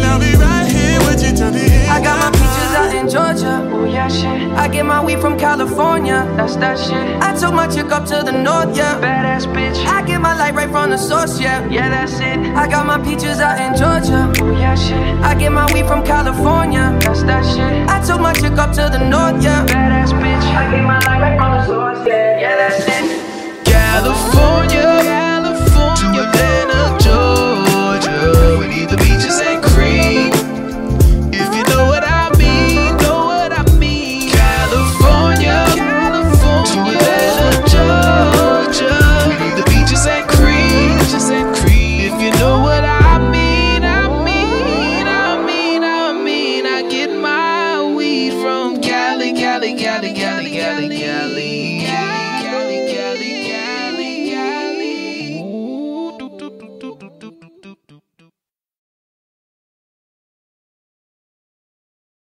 I'll 0.09 0.19
be 0.19 0.33
right 0.37 0.67
here 0.67 0.99
with 1.07 1.21
you 1.23 1.33
till 1.37 1.53
the 1.53 1.61
end. 1.61 1.91
I 1.91 2.03
got 2.03 2.17
my 2.25 2.31
peaches 2.33 2.73
out 2.81 2.93
in 2.95 3.07
Georgia. 3.09 3.55
Oh 3.75 3.85
yeah, 3.85 4.09
shit. 4.09 4.53
I 4.53 4.67
get 4.69 4.85
my 4.87 5.05
weed 5.05 5.21
from 5.21 5.39
California. 5.39 6.25
That's 6.37 6.57
that 6.57 6.79
shit. 6.79 7.07
I 7.23 7.31
took 7.39 7.53
my 7.53 7.67
chick 7.69 7.91
up 7.93 8.05
to 8.07 8.23
the 8.25 8.33
north, 8.33 8.77
yeah. 8.77 8.99
Badass 9.01 9.47
bitch. 9.55 9.79
I 9.87 10.03
get 10.07 10.21
my 10.21 10.35
light 10.37 10.55
right 10.55 10.71
from 10.71 10.91
the 10.91 10.99
source, 10.99 11.39
yeah. 11.41 11.67
Yeah, 11.69 11.89
that's 11.91 12.19
it. 12.21 12.39
I 12.57 12.67
got 12.69 12.87
my 12.87 12.99
peaches 12.99 13.39
out 13.41 13.59
in 13.61 13.77
Georgia. 13.81 14.33
Oh 14.43 14.51
yeah, 14.59 14.75
shit. 14.75 14.99
I 15.23 15.35
get 15.35 15.53
my 15.53 15.67
weed 15.73 15.87
from 15.87 16.03
California. 16.05 16.97
That's 17.03 17.23
that 17.25 17.45
shit. 17.45 17.89
I 17.89 18.01
took 18.07 18.21
my 18.21 18.33
chick 18.33 18.57
up 18.59 18.73
to 18.79 18.89
the 18.91 18.99
north, 18.99 19.43
yeah. 19.43 19.67
Badass 19.67 20.13
bitch. 20.23 20.47
I 20.61 20.71
get 20.73 20.85
my 20.85 20.99
light 21.07 21.21
right 21.21 21.37
from 21.39 21.53
the 21.53 21.67
source, 21.67 22.07
yeah. 22.07 22.41
Yeah, 22.41 22.57
that's 22.57 22.85
it. 22.97 23.65
California, 23.65 24.83
California, 25.03 26.23
Atlanta, 26.23 26.83
Georgia. 27.05 28.57
We 28.61 28.67
need 28.69 28.89
the 28.89 28.97
beaches 28.97 29.39
and 29.41 29.63